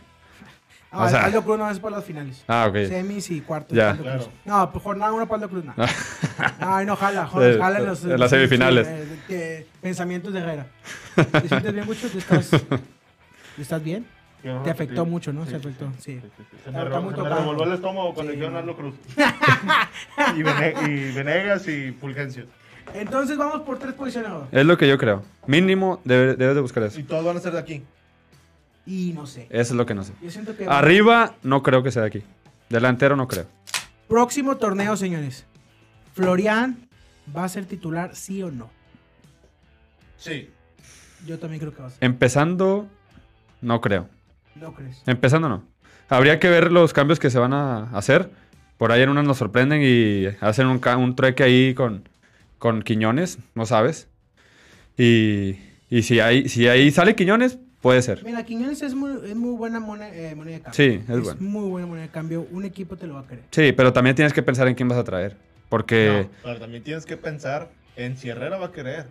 [0.93, 2.43] Ah, o sea- Aldo Cruz no es para las finales.
[2.47, 2.75] Ah, ok.
[2.87, 3.75] Semis y cuartos.
[3.77, 3.95] Ya.
[3.95, 4.27] Claro.
[4.43, 5.73] No, pues jornada uno para Aldo Cruz, no.
[6.59, 8.87] Ay, no, jala, jala, Eh, jala en los, en las semifinales.
[8.87, 10.67] sí, eh, que- pensamientos de Herrera.
[11.15, 12.09] ¿Te sientes bien, mucho?
[12.09, 12.49] ¿Te estás,
[13.57, 14.05] ¿Estás bien?
[14.63, 15.45] Te afectó mucho, ¿no?
[15.45, 16.19] Se afectó, sí.
[16.65, 18.55] Se me, está re- muy se me revolvió el estómago cuando dijeron.
[18.57, 18.95] Aldo Cruz.
[20.35, 22.45] y, Vene- y Venegas y Fulgencio.
[22.95, 24.31] Entonces vamos por tres posiciones.
[24.51, 25.23] Es lo que yo creo.
[25.45, 26.99] Mínimo debe- debes de buscar eso.
[26.99, 27.83] Y todos van a ser de aquí.
[28.85, 29.47] Y no sé.
[29.49, 30.13] Eso es lo que no sé.
[30.21, 30.65] Yo siento que...
[30.65, 32.23] Arriba no creo que sea de aquí.
[32.69, 33.45] Delantero no creo.
[34.07, 35.45] Próximo torneo, señores.
[36.13, 36.87] Florian
[37.35, 38.69] va a ser titular, sí o no.
[40.17, 40.49] Sí.
[41.25, 42.03] Yo también creo que va a ser.
[42.03, 42.87] Empezando,
[43.61, 44.09] no creo.
[44.55, 45.01] ¿No crees?
[45.05, 45.63] Empezando no.
[46.09, 48.29] Habría que ver los cambios que se van a hacer.
[48.77, 52.09] Por ahí en unas nos sorprenden y hacen un, un trueque ahí con,
[52.57, 54.09] con Quiñones, no sabes.
[54.97, 55.57] Y,
[55.89, 58.23] y si, ahí, si ahí sale Quiñones, puede ser.
[58.23, 60.75] Mira, Quiñones es muy, es muy buena moneda, eh, moneda de cambio.
[60.77, 61.39] Sí, es es bueno.
[61.41, 62.47] muy buena moneda de cambio.
[62.51, 63.43] Un equipo te lo va a querer.
[63.51, 65.35] Sí, pero también tienes que pensar en quién vas a traer.
[65.69, 66.27] Porque...
[66.29, 69.07] No, pero también tienes que pensar en si Herrera va a querer.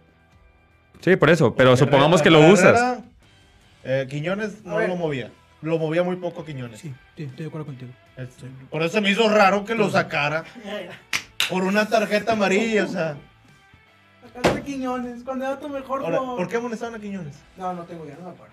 [1.00, 1.54] Sí, por eso.
[1.54, 2.52] Pero Porque supongamos Herrera- que lo Herrera,
[2.92, 2.98] usas.
[3.84, 5.30] eh, Quiñones no lo movía.
[5.62, 6.80] Lo movía muy poco Quiñones.
[6.80, 7.90] Sí, sí, estoy de acuerdo contigo.
[8.16, 8.28] Es-
[8.70, 10.44] Por eso me hizo raro que lo sacara
[11.48, 12.84] por una tarjeta amarilla.
[12.84, 13.16] O sea,
[14.34, 16.18] Sacaste Quiñones, cuando era tu mejor ahora.
[16.18, 17.36] ¿por qué amonestaron a Quiñones?
[17.56, 18.49] No, no tengo idea, no me acuerdo.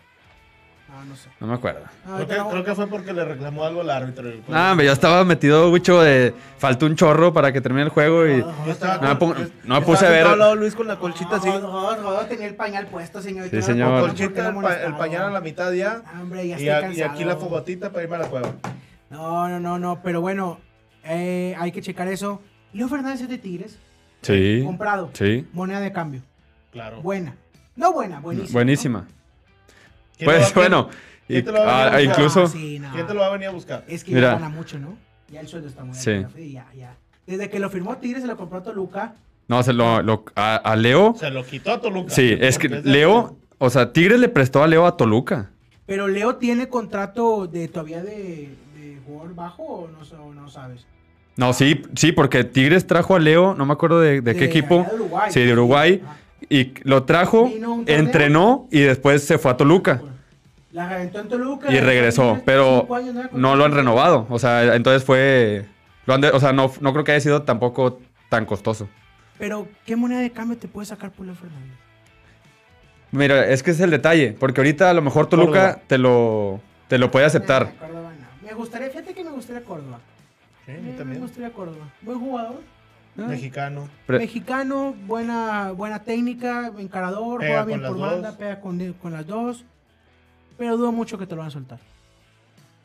[0.89, 1.29] No, no sé.
[1.39, 1.81] No me acuerdo.
[1.85, 4.27] Ah, Creo que, pero- creo que fue porque le reclamó algo al árbitro.
[4.29, 6.33] el- Ah, ya estaba metido mucho de.
[6.57, 8.39] Faltó un chorro para que termine el juego y.
[8.39, 10.87] Yo estaba No con- yo- no me yo puse estaba a ver- lado Luis con
[10.87, 11.49] la colchita así.
[12.29, 13.47] Tenía el pañal puesto, señor.
[13.47, 13.99] y Sí, señor.
[13.99, 14.87] Con colchita, el, pa- molestaba.
[14.87, 16.01] el pañal a la mitad ya.
[16.05, 17.11] Ah, Hombre, ya Y, estoy y cansado.
[17.11, 18.53] aquí la fogotita para irme a la cueva.
[19.09, 20.59] No, no, no, no, pero bueno,
[21.03, 22.41] eh, hay que checar eso.
[22.73, 23.77] Leo Fernández es de Tigres.
[24.21, 24.61] Sí.
[24.65, 25.09] Comprado.
[25.13, 25.47] Sí.
[25.53, 26.21] Moneda de cambio.
[26.71, 27.01] Claro.
[27.01, 27.35] Buena.
[27.75, 28.53] No buena, buenísima.
[28.53, 29.07] Buenísima.
[30.17, 30.89] ¿Quién te Pues va- bueno.
[31.27, 32.15] quién y- te lo va a ah, venir a buscar?
[32.25, 32.43] incluso.
[32.43, 32.91] Ah, sí, no.
[32.93, 33.83] ¿Quién te lo va a venir a buscar?
[33.87, 34.27] Es que Mira.
[34.29, 34.97] ya gana mucho, ¿no?
[35.29, 36.11] Ya el sueldo está muy Sí.
[36.11, 36.37] alto.
[36.37, 36.95] Ya, ya.
[37.25, 39.15] Desde que lo firmó Tigres se lo compró a Toluca.
[39.47, 41.15] No, se lo, lo- a, a Leo.
[41.19, 42.13] Se lo quitó a Toluca.
[42.13, 43.37] Sí, es que Leo.
[43.59, 45.49] O sea, Tigres le prestó a Leo a Toluca.
[45.85, 50.85] Pero Leo tiene contrato de todavía de, de jugador bajo o no, o no sabes.
[51.37, 54.85] No, sí, sí, porque Tigres trajo a Leo, no me acuerdo de, de qué equipo.
[54.89, 55.31] de Uruguay.
[55.31, 56.01] Sí, de Uruguay.
[56.05, 56.15] Ah,
[56.49, 57.51] Y lo trajo,
[57.87, 60.01] entrenó y después se fue a Toluca.
[60.71, 61.71] La reventó en Toluca.
[61.71, 62.87] Y regresó, pero
[63.33, 63.55] ¿no?
[63.55, 64.27] lo han renovado.
[64.29, 65.65] O sea, entonces fue.
[66.05, 68.87] Lo han de- o sea, no, no creo que haya sido tampoco tan costoso.
[69.39, 71.75] Pero, ¿qué moneda de cambio te puede sacar por Leo Fernández?
[73.11, 74.33] Mira, es que es el detalle.
[74.37, 75.81] Porque ahorita a lo mejor Toluca Córdoba.
[75.87, 77.73] te lo, te lo puede aceptar.
[77.79, 78.47] Córdoba no.
[78.47, 79.99] Me gustaría, fíjate que me gustaría Córdoba.
[80.65, 81.85] Sí, Eh, me gustaría Córdoba.
[82.01, 82.61] Buen jugador.
[83.25, 83.89] Mexicano.
[84.05, 88.37] Pre- Mexicano, buena, buena técnica, encarador, Pega juega bien por banda, dos.
[88.37, 89.63] pega con, con las dos.
[90.57, 91.79] Pero dudo mucho que te lo van a soltar.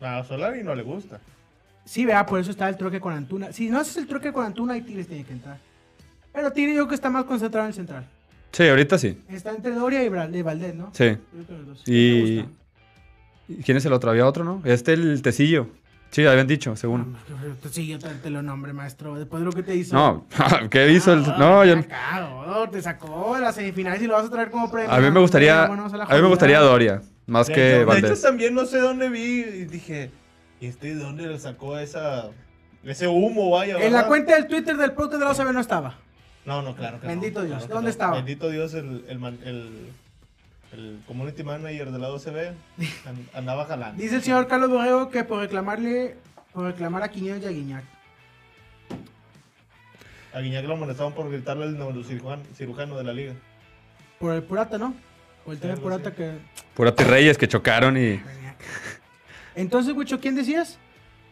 [0.00, 1.20] A Solari no le gusta.
[1.84, 3.52] Sí, vea, por eso está el troque con Antuna.
[3.52, 5.58] Si no haces el troque con Antuna, ahí Tigres tiene que entrar.
[6.32, 8.06] Pero Tigres yo creo que está más concentrado en el central.
[8.52, 9.18] Sí, ahorita sí.
[9.28, 10.90] Está entre Doria y Valdés, ¿no?
[10.94, 11.16] Sí.
[11.86, 12.44] ¿y
[13.64, 14.10] ¿Quién es el otro?
[14.10, 14.62] Había otro, ¿no?
[14.64, 15.68] Este el Tecillo.
[16.12, 17.12] Sí, habían dicho, según.
[17.14, 19.18] No, Sí, yo te, te lo nombre, maestro.
[19.18, 19.94] Después de lo que te hizo.
[19.96, 20.26] No,
[20.70, 21.24] ¿qué hizo el.?
[21.26, 22.70] Ah, No, yo.
[22.70, 24.92] te sacó de las semifinales y lo vas a traer como premio.
[24.92, 25.64] A mí me gustaría.
[25.64, 27.02] A mí me gustaría Doria.
[27.26, 28.10] Más De que hecho, de Valdés.
[28.12, 30.10] hecho, también no sé dónde vi y dije,
[30.60, 32.26] ¿y este de dónde le sacó esa,
[32.84, 33.78] ese humo, vaya?
[33.78, 35.94] En la cuenta del Twitter del podcast de la OCB no estaba.
[36.44, 37.58] No, no, claro que no, Bendito Dios.
[37.58, 37.90] claro que ¿Dónde no.
[37.90, 38.16] estaba?
[38.16, 39.88] Bendito Dios, el, el, man- el,
[40.72, 42.54] el community manager de la OCB
[43.06, 44.00] an- andaba jalando.
[44.02, 46.16] Dice el señor Carlos Borrego que por reclamarle,
[46.52, 47.84] por reclamar a Quiñones y a Guiñac.
[50.34, 53.34] A Guiñac lo amonestaban por gritarle al neurocirujano cirujano de la liga.
[54.18, 54.94] Por el Purata, ¿no?
[55.44, 56.16] Por el tema Purata así.
[56.18, 56.38] que.
[56.74, 58.20] Purati Reyes que chocaron y.
[59.54, 60.78] Entonces, Wicho, ¿quién decías?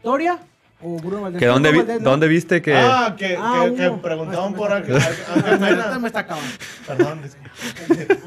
[0.02, 0.38] ¿Doria
[0.82, 1.38] o Bruno Valdés?
[1.40, 2.10] Que dónde, vi- Valdés, ¿no?
[2.10, 2.74] ¿Dónde viste que.?
[2.76, 5.94] Ah, que, Ah, que, que preguntaban No, por este Ángel, me está- Ángel Ahorita me
[5.96, 6.06] Mena.
[6.06, 6.48] está acabando.
[6.86, 7.20] Perdón.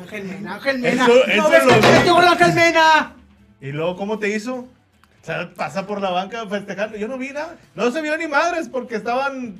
[0.01, 1.03] Ángel Mena, Ángel Mena.
[1.05, 3.13] Eso- ¡No eso ves lo con Ángel Mena!
[3.61, 4.55] Y luego, ¿cómo te hizo?
[4.55, 6.97] O sea, pasa por la banca festejando.
[6.97, 7.55] Yo no vi nada.
[7.75, 9.57] No se vio ni madres porque estaban.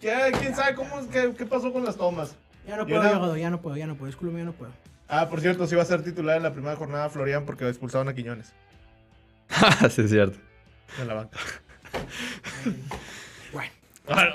[0.00, 2.34] ¿Qué- ¿Quién sabe cómo, qué, qué pasó con las tomas?
[2.66, 4.06] Ya no puedo, no- ya no puedo, ya no puedo.
[4.06, 4.72] Disculpe, ya no puedo.
[5.06, 8.08] Ah, por cierto, sí va a ser titular en la primera jornada Florian porque expulsaron
[8.08, 8.54] a Quiñones
[9.90, 10.38] sí, es cierto.
[10.98, 11.38] en la banca.
[13.52, 13.70] Bueno.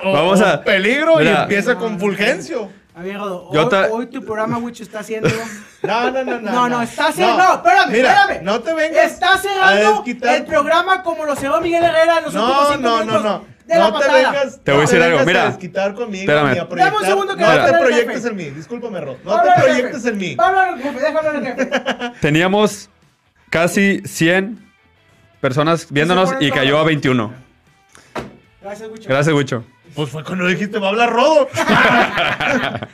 [0.03, 1.31] Vamos a- Peligro Mira.
[1.31, 2.69] y empieza con Fulgencio.
[2.95, 5.29] A ver, Godo, Yo hoy, ta- hoy tu programa, Wicho, está haciendo...
[5.81, 6.51] No, no, no, no.
[6.51, 7.41] No, no, está cerrando.
[7.41, 8.43] No, espérame, Mira, espérame.
[8.43, 9.05] No te vengas.
[9.13, 10.35] Está cerrando desquitar.
[10.35, 13.23] el programa como lo cerró Miguel Herrera en los últimos No, cinco no, no, minutos
[13.23, 13.45] no.
[13.65, 14.13] de la No te patada.
[14.31, 14.59] vengas.
[14.61, 15.43] Te voy a decir algo, mira.
[15.43, 16.51] A desquitar conmigo Espérame.
[16.53, 16.91] ni a proyectar.
[16.93, 18.43] Dame un segundo que no te proyectes en mí.
[18.49, 19.15] Discúlpame, Rod.
[19.23, 20.35] No te proyectes en mí.
[20.35, 21.69] Déjalo el jefe.
[22.21, 22.89] Teníamos
[23.49, 24.59] casi 100
[25.39, 27.31] personas viéndonos y cayó a 21.
[28.61, 29.09] Gracias, Wicho.
[29.09, 29.63] Gracias, Wicho.
[29.95, 31.47] Pues fue cuando dijiste, va a hablar Rodo.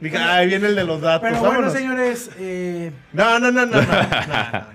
[0.00, 1.22] Dije, ahí viene el de los datos.
[1.22, 1.72] Pero bueno, vámonos.
[1.72, 3.82] señores, eh, No, no, no, no, no.
[3.82, 4.66] no, no.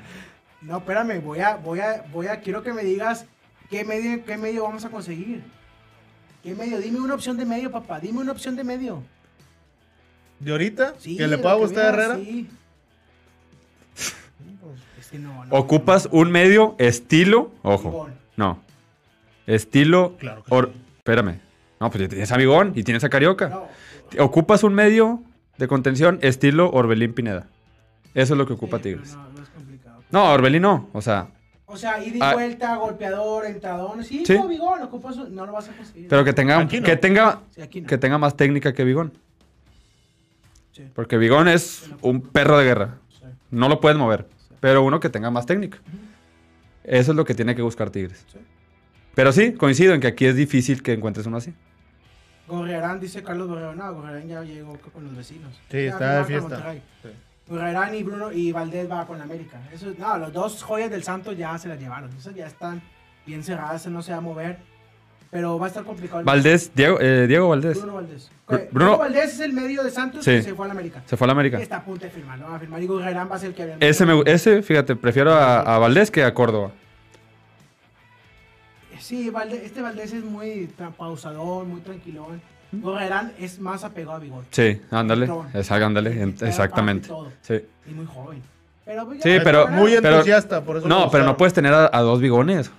[0.61, 3.25] no, espérame, voy a, voy a, voy a, quiero que me digas
[3.69, 5.43] qué medio, qué medio vamos a conseguir.
[6.43, 6.79] ¿Qué medio?
[6.79, 7.99] Dime una opción de medio, papá.
[7.99, 9.03] Dime una opción de medio.
[10.39, 10.95] ¿De ahorita?
[10.97, 12.15] Sí, ¿Que le pueda gustar a Herrera?
[12.15, 12.49] Sí.
[14.99, 17.51] Es que no, no, Ocupas un medio estilo.
[17.63, 18.09] Ojo.
[18.37, 18.61] No.
[19.53, 20.15] Estilo.
[20.19, 21.39] Claro que or- Espérame.
[21.79, 23.49] No, pues ya tienes a Bigón y tienes a Carioca.
[23.49, 23.67] No,
[24.23, 25.23] Ocupas un medio
[25.57, 27.47] de contención estilo Orbelín Pineda.
[28.13, 29.13] Eso es lo que ocupa sí, Tigres.
[29.15, 30.03] No, no es complicado.
[30.11, 30.89] No, Orbelín no.
[30.93, 31.27] O sea,
[31.71, 32.33] O sea, ida y Ah.
[32.33, 34.03] vuelta, golpeador, entradón.
[34.03, 34.35] Sí, Sí.
[34.35, 36.07] como Bigón, ocupas un- no lo vas a conseguir.
[36.09, 36.67] pero que tenga, no.
[36.67, 37.87] que tenga, Sí, no.
[37.87, 39.13] que tenga más técnica que Bigón.
[40.71, 40.83] Sí.
[40.95, 42.95] Porque Bigón es un perro de guerra.
[43.51, 44.27] No lo puedes mover.
[44.59, 45.77] Pero uno que tenga más técnica.
[46.83, 48.25] Eso es lo que tiene que buscar Tigres.
[49.19, 51.53] Pero sí, coincido en que aquí es difícil que encuentres uno así.
[52.47, 53.75] Gorrerán, dice Carlos Borrero.
[53.75, 55.59] No, Gorrerán ya llegó con los vecinos.
[55.69, 56.73] Sí, Ya está de fiesta.
[57.03, 57.09] Sí.
[57.49, 59.59] Gorrerán y Bruno y Valdés va con la América.
[59.73, 62.09] Eso, no, los dos joyas del Santos ya se las llevaron.
[62.17, 62.81] Esas ya están
[63.25, 64.57] bien cerradas, no se va a mover.
[65.31, 66.23] pero va a estar complicado.
[66.23, 67.77] Valdés, Diego, eh, Diego Valdés.
[67.77, 68.31] Bruno Valdés.
[68.49, 70.31] Eh, Bruno- Bruno Valdés es el medio de Santos Sí.
[70.31, 71.03] que se fue a la América.
[71.05, 71.59] Se fue a la América.
[71.59, 72.47] Está a punto de firmar, ¿no?
[72.47, 72.81] A firmar.
[72.81, 73.77] Y Gurrerán va a ser el que había.
[73.81, 76.71] Ese, me- ese, fíjate, prefiero a, a Valdés que a Córdoba.
[79.09, 79.31] Sí,
[79.63, 82.39] este Valdés es muy pausador, muy tranquilón.
[82.71, 84.45] Gurrerán es más apegado a Bigón.
[84.51, 85.25] Sí, ándale.
[85.25, 87.09] Exacto, Exactamente.
[87.41, 87.55] Sí.
[87.89, 88.43] Y muy joven.
[88.85, 89.67] Pero, pues, Sí, pero-.
[89.67, 92.69] Muy Pero- entusiasta, por eso No, pero no puedes tener a, a dos bigones.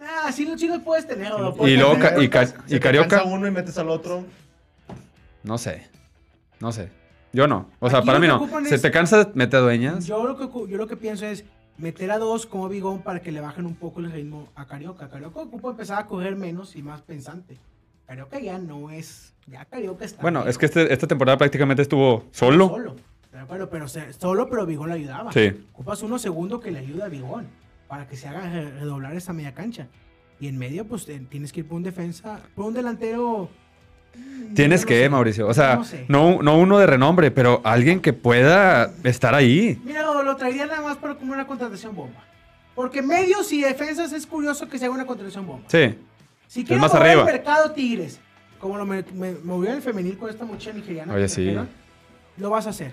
[0.00, 1.28] Ah, sí, lo- sí lo puedes tener.
[1.28, 2.14] Lo lo puedes Y luego tener.
[2.14, 3.24] ca- y ca- y te Carioca.
[3.24, 4.24] uno y metes al otro.
[5.42, 5.86] No sé.
[6.60, 6.88] No sé.
[7.34, 7.68] Yo no.
[7.78, 8.48] O sea, Aquí para mí no.
[8.66, 10.06] Se es- te cansa, mete a dueñas.
[10.06, 11.44] Yo lo, que, yo lo que pienso es
[11.78, 15.08] meter a dos como Bigón para que le bajen un poco el ritmo a Carioca.
[15.08, 17.58] Carioca ocupa empezar a correr menos y más pensante.
[18.06, 19.34] Carioca ya no es.
[19.46, 20.20] Ya Carioca está.
[20.22, 22.68] Bueno, es que este- esta temporada prácticamente estuvo solo.
[22.68, 22.96] Solo.
[23.48, 25.32] Pero, pero, solo, pero Bigón le ayudaba.
[25.32, 25.52] Sí.
[25.72, 27.46] Ocupas uno segundo que le ayude a Bigón
[27.86, 29.86] para que se haga re- redoblar esa media cancha.
[30.40, 33.48] Y en medio, pues tienes que ir por un defensa, por un delantero.
[34.18, 35.08] Mm, Tienes no que, sé.
[35.08, 35.46] Mauricio.
[35.48, 36.04] O sea, No sé.
[36.08, 39.80] no, no uno de renombre, pero alguien que pueda estar ahí.
[39.84, 42.24] Mira, lo, traería nada más para como una contratación bomba.
[42.74, 45.64] Porque medios y defensas es curioso que se haga una contratación bomba.
[45.68, 45.94] Sí.
[46.46, 47.22] Si quieres más mover arriba.
[47.22, 48.20] el mercado Tigres,
[48.60, 51.54] como lo me, me- movió el femenil con esta muchacha nigeriana, Oye, sí.
[52.36, 52.92] lo vas a hacer.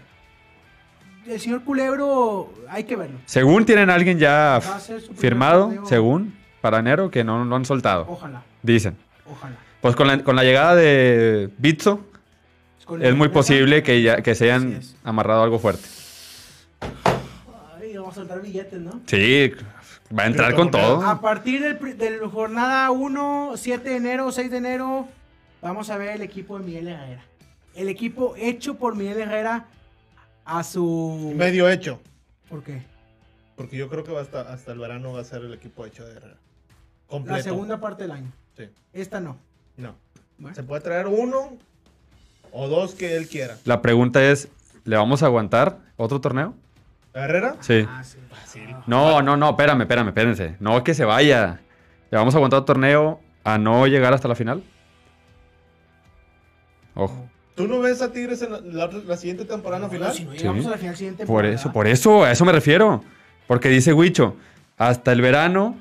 [1.27, 3.17] El señor Culebro, hay que verlo.
[3.25, 8.05] Según tienen a alguien ya a firmado, según, para enero, que no lo han soltado.
[8.09, 8.95] Ojalá, Dicen.
[9.31, 9.55] ojalá.
[9.85, 11.99] Pues con la, con la llegada de Bitso,
[12.99, 15.87] es muy posible que, ya, que se hayan amarrado algo fuerte.
[17.79, 18.99] Ay, vamos a soltar billetes, ¿no?
[19.05, 19.51] Sí,
[20.11, 21.03] va a entrar con todo.
[21.03, 25.07] A partir del, del jornada 1, 7 de enero, 6 de enero,
[25.61, 27.23] vamos a ver el equipo de Miguel Herrera.
[27.75, 29.67] El equipo hecho por Miguel Herrera
[30.45, 31.31] a su...
[31.35, 32.01] Medio hecho.
[32.49, 32.81] ¿Por qué?
[33.55, 36.07] Porque yo creo que va hasta, hasta el verano va a ser el equipo hecho
[36.07, 36.37] de Herrera.
[37.05, 37.37] Completo.
[37.37, 38.31] La segunda parte del año.
[38.57, 38.67] Sí.
[38.91, 39.37] Esta no.
[39.77, 39.95] No.
[40.37, 40.55] Bueno.
[40.55, 41.57] Se puede traer uno
[42.51, 43.57] o dos que él quiera.
[43.65, 44.49] La pregunta es,
[44.83, 46.53] ¿le vamos a aguantar otro torneo?
[47.13, 47.55] ¿A Herrera?
[47.61, 47.85] Sí.
[47.89, 48.17] Ah, sí.
[48.29, 48.75] Fácil.
[48.87, 50.55] No, no, no, espérame, espérame, espérense.
[50.59, 51.61] No que se vaya.
[52.11, 54.63] ¿Le vamos a aguantar otro torneo a no llegar hasta la final?
[56.95, 57.29] Ojo.
[57.55, 60.13] ¿Tú no ves a Tigres en la, la- la siguiente temporada No, final?
[60.13, 60.67] Si no llegamos Sí.
[60.67, 63.03] a la final siguiente Por eso, por eso, a eso me refiero.
[63.47, 64.35] Porque dice Huicho,
[64.77, 65.77] hasta el verano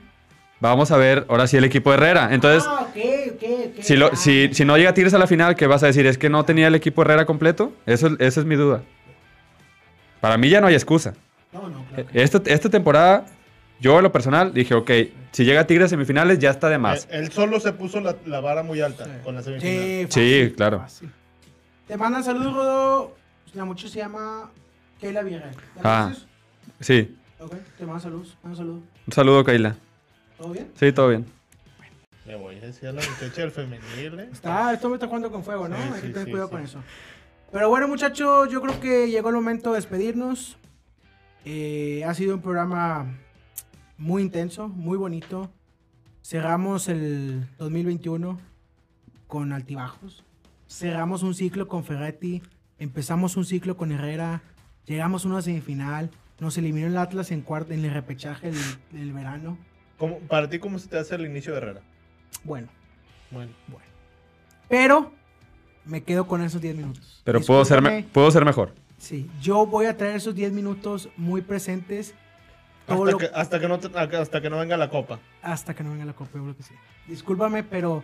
[0.61, 2.29] vamos a ver ahora sí el equipo de Herrera.
[2.33, 2.87] Entonces, Ah,
[3.35, 3.43] ok,
[3.77, 3.83] ok.
[3.83, 6.07] si, lo- si, si no llega Tigres a la final, ¿qué vas a decir?
[6.07, 7.73] ¿Es que no tenía el equipo Herrera completo?
[7.87, 8.83] Eso, es- esa es mi duda.
[10.21, 11.15] Para mí ya no hay excusa.
[11.53, 12.07] No, no, claro.
[12.09, 13.27] que Esta, esta temporada,
[13.81, 14.91] yo a lo personal dije, ok,
[15.33, 17.07] si llega Tigres a semifinales ya está de más.
[17.11, 19.11] Él solo se puso la, la vara muy alta Sí.
[19.23, 19.75] con la semifinal.
[19.75, 20.07] Sí, Sí,
[20.41, 20.79] fácil, claro.
[20.81, 21.11] fácil.
[21.87, 23.17] Te mandan saludos, Rodo.
[23.53, 24.51] La muchacha se llama
[25.01, 25.23] Keila.
[25.23, 25.51] ¿La
[25.85, 26.03] Ah.
[26.07, 26.27] conoces?
[26.81, 28.37] Sí, Ok, te mandan saludos.
[28.43, 28.83] Manda saludos.
[29.07, 29.77] un saludo, Kaila.
[30.39, 30.69] ¿Todo bien?
[30.81, 31.27] Sí, todo bien.
[32.27, 34.29] Me voy a decir a la muchacha del femenil, ¿eh?
[34.33, 35.77] Está, esto me está jugando con fuego, ¿no?
[35.77, 36.53] Sí, Hay que tener sí, cuidado sí.
[36.55, 36.83] con eso.
[37.53, 40.57] Pero bueno, muchachos, yo creo que llegó el momento de despedirnos.
[41.45, 43.07] Eh, ha sido un programa
[43.99, 45.51] muy intenso, muy bonito.
[46.23, 48.41] Cerramos el 2021
[49.27, 50.25] con altibajos.
[50.67, 52.43] Cerramos un ciclo con Ferretti.
[52.79, 54.41] Empezamos un ciclo con Herrera.
[54.87, 56.11] Llegamos a una semifinal.
[56.41, 58.61] Nos eliminó el Atlas en cuarto en el repechaje del,
[58.93, 59.59] del verano.
[59.99, 61.81] ¿Cómo- para ti, ¿cómo se te hace el inicio de Herrera?
[62.43, 62.69] Bueno,
[63.31, 63.53] Bueno.
[63.69, 63.87] bueno.
[64.69, 65.13] Pero
[65.85, 67.21] me quedo con esos 10 minutos.
[67.25, 68.75] Pero puedo ser, me- puedo ser mejor.
[68.99, 72.15] Sí, yo voy a traer esos 10 minutos muy presentes
[72.87, 75.19] Hasta, lo- que, hasta, que no te- hasta que no venga la copa.
[75.43, 76.75] hasta que no venga la Copa, yo creo que sí.
[77.07, 78.03] Discúlpame, pero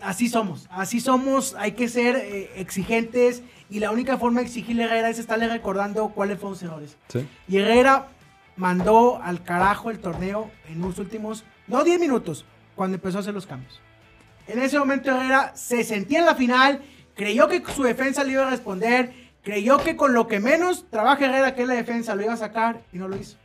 [0.00, 0.66] así somos.
[0.70, 5.10] Así somos, hay que ser eh, exigentes y la única forma de exigirle a Herrera
[5.10, 6.96] es estarle recordando cuáles fueron sus errores.
[7.08, 7.26] Sí.
[7.48, 8.08] Y Herrera
[8.56, 13.34] mandó al carajo el torneo en los últimos, no 10 minutos, cuando empezó a hacer
[13.34, 13.80] los cambios.
[14.46, 16.82] En ese momento Herrera se sentía en la final,
[17.14, 19.12] creyó que su defensa le iba a responder,
[19.42, 22.36] creyó que con lo que menos trabaja Herrera, que es la defensa, lo iba a
[22.36, 23.38] sacar y no lo hizo.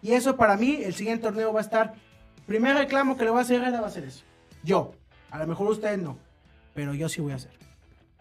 [0.00, 1.94] Y eso para mí, el siguiente torneo va a estar,
[2.46, 4.24] primer reclamo que le va a hacer Herrera va a ser eso.
[4.62, 4.94] Yo,
[5.30, 6.16] a lo mejor ustedes no,
[6.72, 7.52] pero yo sí voy a hacer.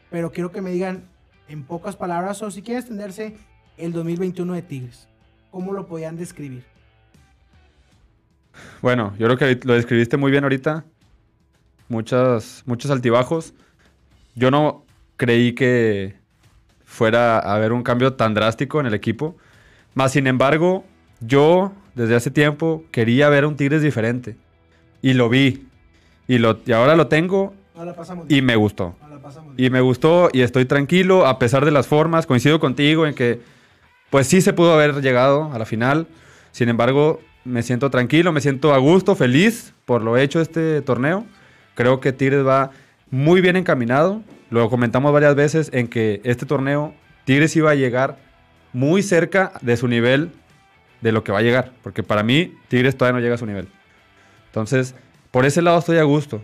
[0.10, 1.04] Pero quiero que me digan
[1.48, 3.38] en pocas palabras o si quieren extenderse
[3.78, 5.08] el 2021 de Tigres.
[5.52, 6.66] ¿Cómo lo podían describir?
[8.82, 10.86] Bueno, yo creo que lo describiste muy bien ahorita.
[11.88, 13.54] Muchas, muchos altibajos.
[14.36, 14.86] Yo no
[15.18, 16.16] creí que
[16.84, 19.38] fuera a haber un cambio tan drástico en el equipo.
[19.94, 20.86] Más sin embargo,
[21.20, 24.36] yo desde hace tiempo quería ver un Tigres diferente.
[25.02, 25.68] Y lo vi.
[26.28, 27.54] Y, lo, y ahora lo tengo
[27.96, 28.96] pasamos y me gustó.
[29.22, 32.26] Pasamos Y me gustó y estoy tranquilo a pesar de las formas.
[32.28, 33.42] Coincido contigo en que
[34.10, 36.08] pues sí se pudo haber llegado a la final.
[36.52, 41.26] Sin embargo, me siento tranquilo, me siento a gusto, feliz por lo hecho este torneo.
[41.76, 42.72] Creo que Tigres va
[43.10, 44.22] muy bien encaminado.
[44.50, 46.94] Lo comentamos varias veces en que este torneo
[47.24, 48.18] Tigres iba a llegar
[48.74, 50.32] muy cerca de su nivel
[51.02, 51.72] de lo que va a llegar.
[51.84, 53.68] Porque para mí Tigres todavía no llega a su nivel.
[54.48, 54.96] Entonces,
[55.32, 56.42] por ese lado estoy a gusto.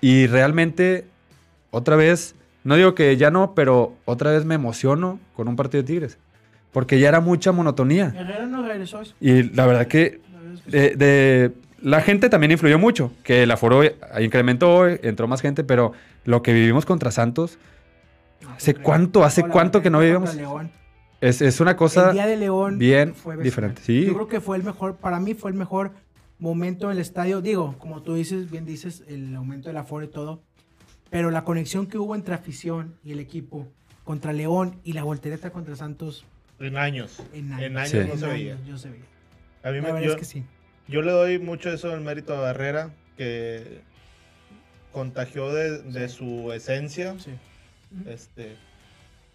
[0.00, 1.06] Y realmente,
[1.70, 2.34] otra vez,
[2.64, 6.18] no digo que ya no, pero otra vez me emociono con un partido de Tigres.
[6.72, 8.12] Porque ya era mucha monotonía.
[8.16, 9.02] Herrera no regresó.
[9.20, 10.20] Y la verdad que
[10.64, 10.70] Sí.
[10.70, 13.82] de, de- la gente también influyó mucho, que el aforo
[14.20, 15.92] incrementó, entró más gente, pero
[16.24, 17.58] lo que vivimos contra Santos
[18.56, 20.00] ¿hace cuánto- hace cuánto que no?
[20.00, 20.70] León.
[21.20, 22.08] es, es una cosa...
[22.10, 24.04] el día de León bien fue diferente, sí.
[24.06, 25.90] Yo creo que fue el mejor, para mí fue el mejor
[26.38, 27.40] momento en el estadio.
[27.40, 30.40] Digo, como tú dices, bien dices, el aumento del aforo y todo.
[31.10, 33.68] Pero la conexión que hubo entre afición y el equipo
[34.04, 36.24] contra León y la voltereta contra Santos
[36.58, 37.20] En años.
[37.32, 37.62] en años.
[37.66, 37.96] En años Sí.
[37.98, 38.58] no En se veía.
[38.66, 39.04] Yo se veía.
[39.62, 40.44] A mí La me, yo, es que sí.
[40.88, 43.80] yo le doy mucho eso del mérito a Herrera, que
[44.92, 47.32] contagió de, de su esencia sí.
[48.06, 48.56] este,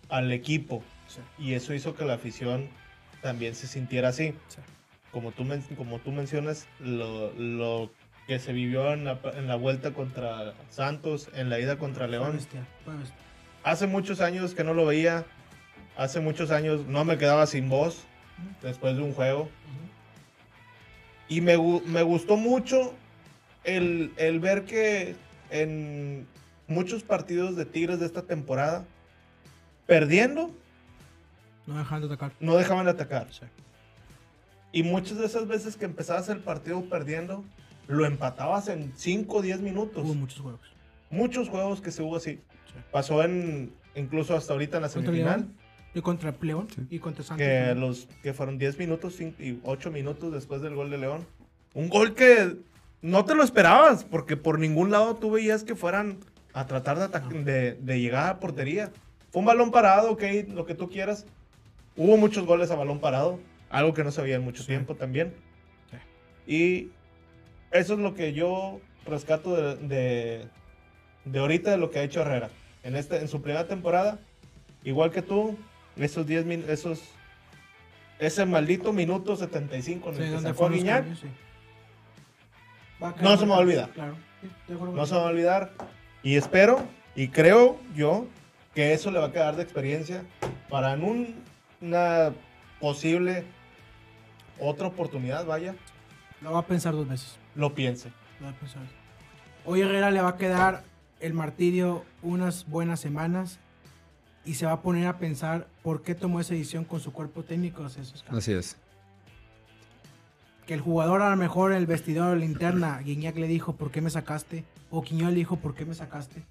[0.09, 0.84] al equipo.
[1.07, 1.21] Sí.
[1.39, 2.69] Y eso hizo que la afición
[3.21, 4.34] también se sintiera así.
[4.47, 4.59] Sí.
[5.11, 5.45] Como tú,
[5.78, 7.89] como tú mencionas, lo, lo
[8.28, 12.11] que se vivió en la, en la vuelta contra Santos, en la ida contra Fue
[12.11, 12.39] León.
[13.63, 15.25] Hace muchos años que no lo veía.
[15.95, 18.03] Hace muchos años no me quedaba sin voz
[18.61, 19.49] después de un juego.
[21.30, 22.93] Y me, me gustó mucho
[23.63, 25.15] el, el ver que
[25.49, 26.28] en
[26.67, 28.86] muchos partidos de Tigres de esta temporada,
[29.86, 30.51] perdiendo,
[31.65, 32.34] No dejando de atacar.
[32.39, 33.28] no dejaban de atacar.
[33.32, 33.45] Sí.
[34.71, 37.43] Y muchas de esas veces que empezabas el partido perdiendo,
[37.88, 40.03] lo empatabas en 5 o 10 minutos.
[40.05, 40.61] Hubo muchos juegos.
[41.09, 42.34] Muchos juegos que se hubo así.
[42.34, 42.80] Sí.
[42.91, 45.47] Pasó en incluso hasta ahorita en la semifinal.
[45.97, 46.81] Y contra León Sí.
[46.91, 47.45] y contra Santos.
[47.47, 51.25] que los que fueron 10 minutos cinco- y 8 minutos después del gol de León.
[51.73, 52.55] Un gol que
[53.01, 56.19] no te lo esperabas, porque por ningún lado tú veías que fueran
[56.53, 58.91] a tratar de, de, de llegar a portería.
[59.31, 61.25] Fue un balón parado, ok, lo que tú quieras.
[61.95, 63.39] Hubo muchos goles a balón parado,
[63.71, 64.67] algo que no se veía en mucho Sí.
[64.67, 65.33] tiempo también.
[66.45, 66.53] Sí.
[66.53, 66.91] Y
[67.71, 70.47] eso es lo que yo rescato de, de,
[71.25, 72.51] de ahorita de lo que ha hecho Herrera.
[72.83, 74.19] En, este, en su primera temporada,
[74.83, 75.57] igual que tú,
[75.99, 77.01] esos 10 min- esos
[78.19, 81.27] ese maldito minuto 75 en Sí, el que donde sacó a Guiñac, cambios, sí.
[83.21, 83.89] No se me va a olvidar.
[83.91, 84.15] Claro.
[84.67, 85.15] No se contigo.
[85.17, 85.71] va a olvidar.
[86.23, 86.83] Y espero
[87.15, 88.25] y creo yo
[88.73, 90.23] que eso le va a quedar de experiencia
[90.69, 91.35] para en un-
[91.81, 92.31] una
[92.79, 93.43] posible
[94.59, 95.75] otra oportunidad, vaya,
[96.41, 97.37] Lo va a pensar dos veces.
[97.55, 98.09] lo piense.
[98.39, 98.81] Lo va a pensar.
[99.65, 100.83] Hoy Herrera le va a quedar
[101.19, 103.59] el martirio unas buenas semanas
[104.47, 107.43] y se va a poner a pensar por qué tomó esa decisión con su cuerpo
[107.43, 107.85] técnico.
[107.85, 108.23] esos.
[108.29, 108.77] Así es.
[110.65, 113.91] Que el jugador a lo mejor en el vestidor, la interna, Guiñac le dijo, ¿por
[113.91, 114.63] qué me sacaste?
[114.89, 116.43] O Quiñones le dijo, ¿por qué me sacaste?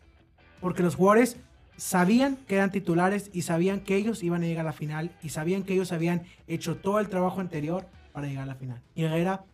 [0.60, 1.38] Porque los jugadores
[1.76, 5.30] sabían que eran titulares y sabían que ellos iban a llegar a la final y
[5.30, 8.80] sabían que ellos habían hecho todo el trabajo anterior para llegar a la final.
[8.94, 9.44] Y Herrera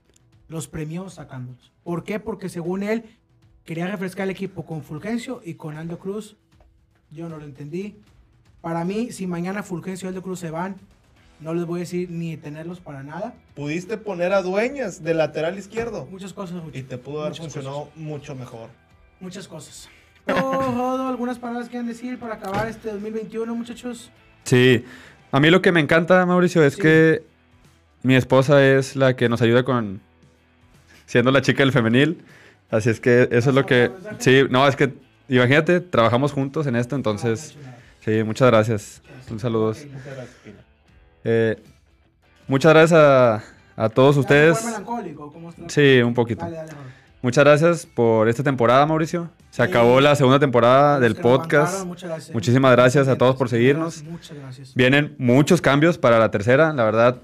[0.49, 1.73] los premió sacándolos.
[1.83, 2.21] ¿Por qué?
[2.21, 3.05] Porque según él
[3.65, 6.37] quería refrescar el equipo con Fulgencio y con Aldo Cruz.
[7.11, 7.97] Yo no lo entendí.
[8.63, 10.77] Para mí, si mañana Fulgencio y Aldo Cruz se van,
[11.41, 13.35] no les voy a decir ni tenerlos para nada.
[13.55, 16.79] Pudiste poner a Dueñas de lateral izquierdo Muchas cosas, Rucho.
[16.79, 18.71] y te pudo haber funcionado mucho mejor.
[19.21, 19.89] Muchas cosas.
[20.27, 24.11] Rodo, algunas palabras que han decir para acabar este 2021, muchachos.
[24.45, 24.85] Sí.
[25.33, 26.81] A mí lo que me encanta, Mauricio, es Sí.
[26.83, 27.23] que
[28.05, 30.01] mi esposa es la que nos ayuda con...
[31.07, 32.23] Siendo la chica del femenil.
[32.71, 33.91] Así es que eso es lo que...
[34.19, 34.95] Sí, no, es que...
[35.29, 37.57] Imagínate, trabajamos juntos en esto, entonces...
[38.05, 39.03] Sí, muchas gracias.
[39.31, 39.69] Un saludo.
[39.69, 40.57] Muchas gracias, Pina.
[41.25, 41.57] Eh,
[42.49, 43.43] muchas gracias a,
[43.77, 44.59] a todos ustedes.
[44.85, 45.69] ¿Cómo está?
[45.69, 46.45] Sí, un poquito.
[46.45, 47.03] Dale, dale, Rodo.
[47.23, 49.31] Muchas gracias por esta temporada, Mauricio.
[49.51, 49.63] Se Sí.
[49.69, 51.67] acabó la segunda temporada del podcast.
[51.73, 52.35] bancaron, muchas gracias.
[52.35, 54.03] Muchísimas gracias a todos por seguirnos.
[54.03, 54.75] Muchas gracias.
[54.75, 57.19] Vienen muchos cambios para la tercera, la verdad.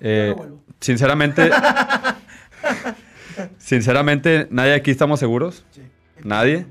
[0.00, 1.50] eh, no sinceramente,
[3.58, 5.64] sinceramente, nadie aquí estamos seguros.
[5.70, 5.82] Sí.
[6.24, 6.66] ¿Nadie?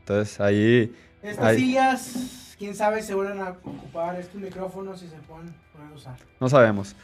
[0.00, 5.54] Entonces ahí, Estas sillas, quién sabe, se vuelven a ocupar estos micrófonos y se pueden
[5.72, 6.16] poner a usar.
[6.40, 6.94] no sabemos.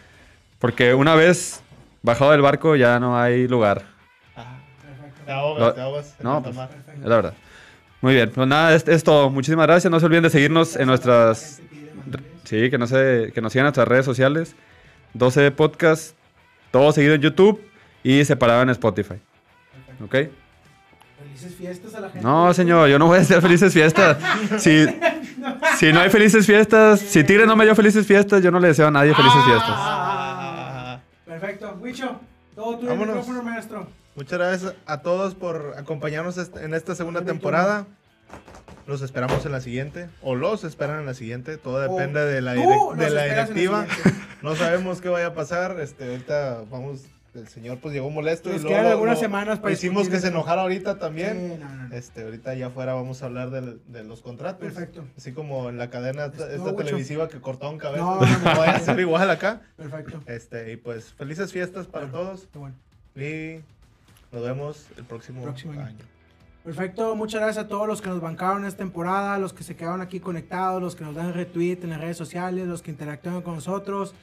[0.58, 1.62] Porque una vez
[2.02, 3.82] bajado del barco ya no hay lugar.
[4.36, 5.20] Ah, Perfecto.
[5.26, 6.14] te ahogas, Lo- te ahogas.
[6.18, 6.56] en no, pues.
[6.56, 7.34] Es la verdad.
[8.00, 9.30] Muy bien, pues nada, es, es todo.
[9.30, 9.90] Muchísimas gracias.
[9.90, 11.60] No se olviden de seguirnos en nuestras...
[12.44, 14.54] Sí, que, no se, que nos sigan en nuestras redes sociales.
[15.14, 16.16] 12 Podcast,
[16.70, 17.62] todo seguido en YouTube
[18.02, 19.14] y separado en Spotify.
[19.98, 20.04] Perfecto.
[20.04, 20.32] ¿Ok?
[21.22, 22.26] Felices fiestas a la gente.
[22.26, 24.18] No, señor, yo no voy a hacer felices fiestas.
[24.58, 24.86] Si,
[25.78, 28.68] si no hay felices fiestas, si Tigre no me dio felices fiestas, yo no le
[28.68, 31.00] deseo a nadie felices fiestas.
[31.26, 31.78] Perfecto.
[31.80, 32.20] Wicho,
[32.54, 33.06] todo Vámonos.
[33.16, 33.86] micrófono, maestro.
[34.14, 37.86] Muchas gracias a todos por acompañarnos en esta segunda temporada.
[38.86, 40.08] Los esperamos en la siguiente.
[40.22, 41.56] O los esperan en la siguiente.
[41.56, 43.86] Todo depende de la, de directiva.
[44.42, 45.78] No sabemos qué vaya a pasar.
[45.80, 47.02] Este, ahorita vamos.
[47.34, 48.50] El señor pues llegó molesto.
[48.50, 51.54] Nos y luego algunas semanas para Hicimos que se enojara ahorita también.
[51.56, 51.94] Sí, no, no.
[51.94, 54.60] Este, ahorita allá afuera vamos a hablar del- de, los contratos.
[54.60, 55.04] Perfecto.
[55.16, 58.02] Así como en la cadena esta, esta televisiva que cortó un cabeza.
[58.04, 58.58] No, No, no, no.
[58.58, 59.62] vaya a ser igual acá.
[59.78, 60.20] Perfecto.
[60.26, 62.18] Este, y pues felices fiestas para Bueno.
[62.18, 62.48] todos.
[62.52, 62.74] Bueno.
[63.16, 63.60] Y
[64.30, 65.86] nos vemos el próximo, Próximo año.
[65.86, 65.98] año.
[66.64, 70.00] Perfecto, muchas gracias a todos los que nos bancaron esta temporada, los que se quedaron
[70.00, 73.54] aquí conectados, los que nos dan retweet en las redes sociales, los que interactúan con
[73.56, 74.14] nosotros.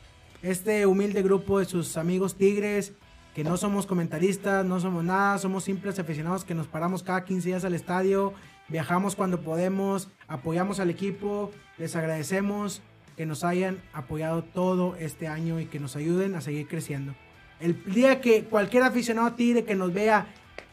[0.41, 2.93] Este humilde grupo de sus amigos tigres,
[3.35, 7.49] que no somos comentaristas, no somos nada, somos simples aficionados que nos paramos cada 15
[7.49, 8.33] días al estadio,
[8.69, 12.81] viajamos cuando podemos, apoyamos al equipo, les agradecemos
[13.17, 17.15] que nos hayan apoyado todo este año y que nos ayuden a seguir creciendo.
[17.59, 20.27] El día que cualquier aficionado tigre que nos vea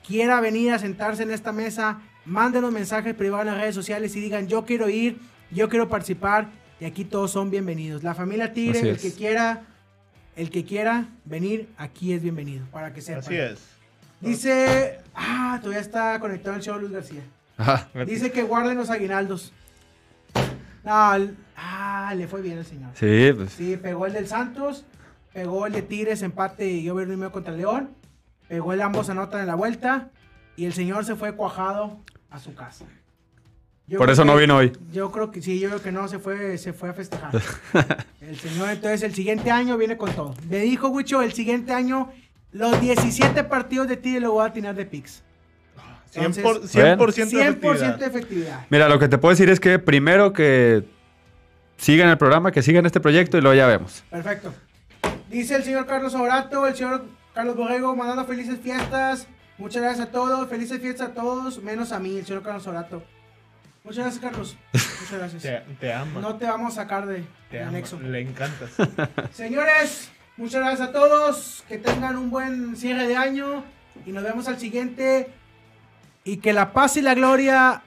[0.07, 4.21] quiera venir a sentarse en esta mesa, mándenos mensajes privados en las redes sociales y
[4.21, 5.19] digan yo quiero ir,
[5.51, 6.51] yo quiero participar
[6.81, 8.03] y aquí todos son bienvenidos.
[8.03, 9.03] La familia Tigre, Así el es.
[9.03, 9.63] que quiera,
[10.37, 13.21] el que quiera venir, aquí es bienvenido, para que sepan.
[13.21, 13.61] Así es.
[14.21, 17.23] Dice, ah, todavía está conectado el show Luis García.
[17.59, 17.89] Ajá.
[18.07, 19.53] Dice que guarden los aguinaldos.
[20.85, 22.91] Ah, le fue bien el señor.
[22.95, 23.53] Sí, pues.
[23.53, 24.85] Sí, pegó el del Santos,
[25.33, 27.91] pegó el de Tigres, empate y yo veo medio contra el León,
[28.49, 30.11] pegó el ambos anotan en la vuelta
[30.57, 31.99] y el señor se fue cuajado
[32.31, 32.85] a su casa.
[33.89, 34.73] Yo Por eso no vino hoy.
[34.93, 37.31] Yo creo que sí, yo creo que no, se fue, se fue a festejar.
[38.21, 40.35] el señor entonces el siguiente año viene con todo.
[40.51, 42.11] Me dijo Wicho, el siguiente año
[42.51, 45.23] los 17 partidos de Tigres lo voy a tener de Pix.
[46.15, 47.99] 100%, Entonces, 100% 100% efectividad.
[47.99, 48.67] de efectividad.
[48.71, 50.85] Mira, lo que te puedo decir es que primero que
[51.77, 54.03] sigan el programa, que sigan este proyecto y luego ya vemos.
[54.11, 54.53] Perfecto.
[55.31, 59.29] Dice el señor Carlos Orato, el señor Carlos Borrego, mandando felices fiestas.
[59.59, 63.03] Muchas gracias a todos, felices fiestas a todos, menos a mí, el señor Carlos Orato.
[63.87, 64.57] Muchas gracias, Carlos.
[64.73, 65.43] Muchas gracias.
[65.43, 66.21] Te, te ama.
[66.21, 68.01] No te vamos a sacar de, te de anexo.
[68.01, 68.71] Le encantas.
[69.33, 71.65] Señores, muchas gracias a todos.
[71.69, 73.63] Que tengan un buen cierre de año.
[74.05, 75.31] Y nos vemos al siguiente.
[76.25, 77.83] Y que la paz y la gloria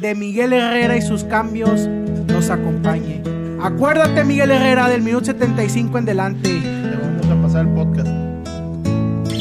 [0.00, 3.22] de Miguel Herrera y sus cambios nos acompañe.
[3.62, 6.60] Acuérdate, Miguel Herrera, del minuto 75 en delante.
[6.60, 8.08] Te vamos a pasar el podcast.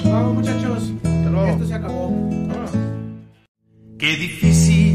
[0.06, 0.92] Vamos, muchachos.
[1.04, 1.48] Hasta luego.
[1.48, 2.10] Esto se acabó.
[2.12, 2.72] Vámonos.
[3.98, 4.95] Qué difícil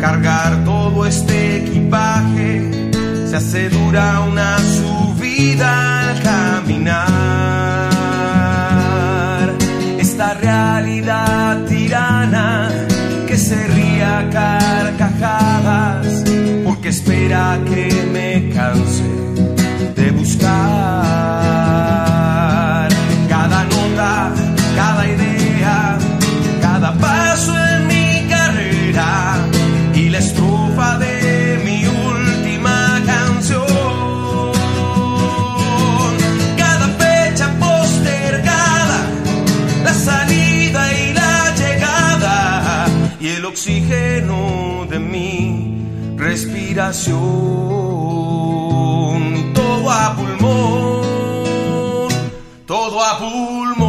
[0.00, 2.90] cargar todo este equipaje.
[3.28, 7.90] Se hace dura una subida al caminar.
[9.98, 12.70] Esta realidad tirana
[13.28, 16.24] que se ría carcajadas
[16.64, 19.04] porque espera que me canse
[19.94, 20.99] de buscar
[43.60, 45.84] oxígeno de mi
[46.16, 47.20] respiración.
[49.52, 51.02] Todo a pulmón,
[52.64, 53.79] todo a pulmón.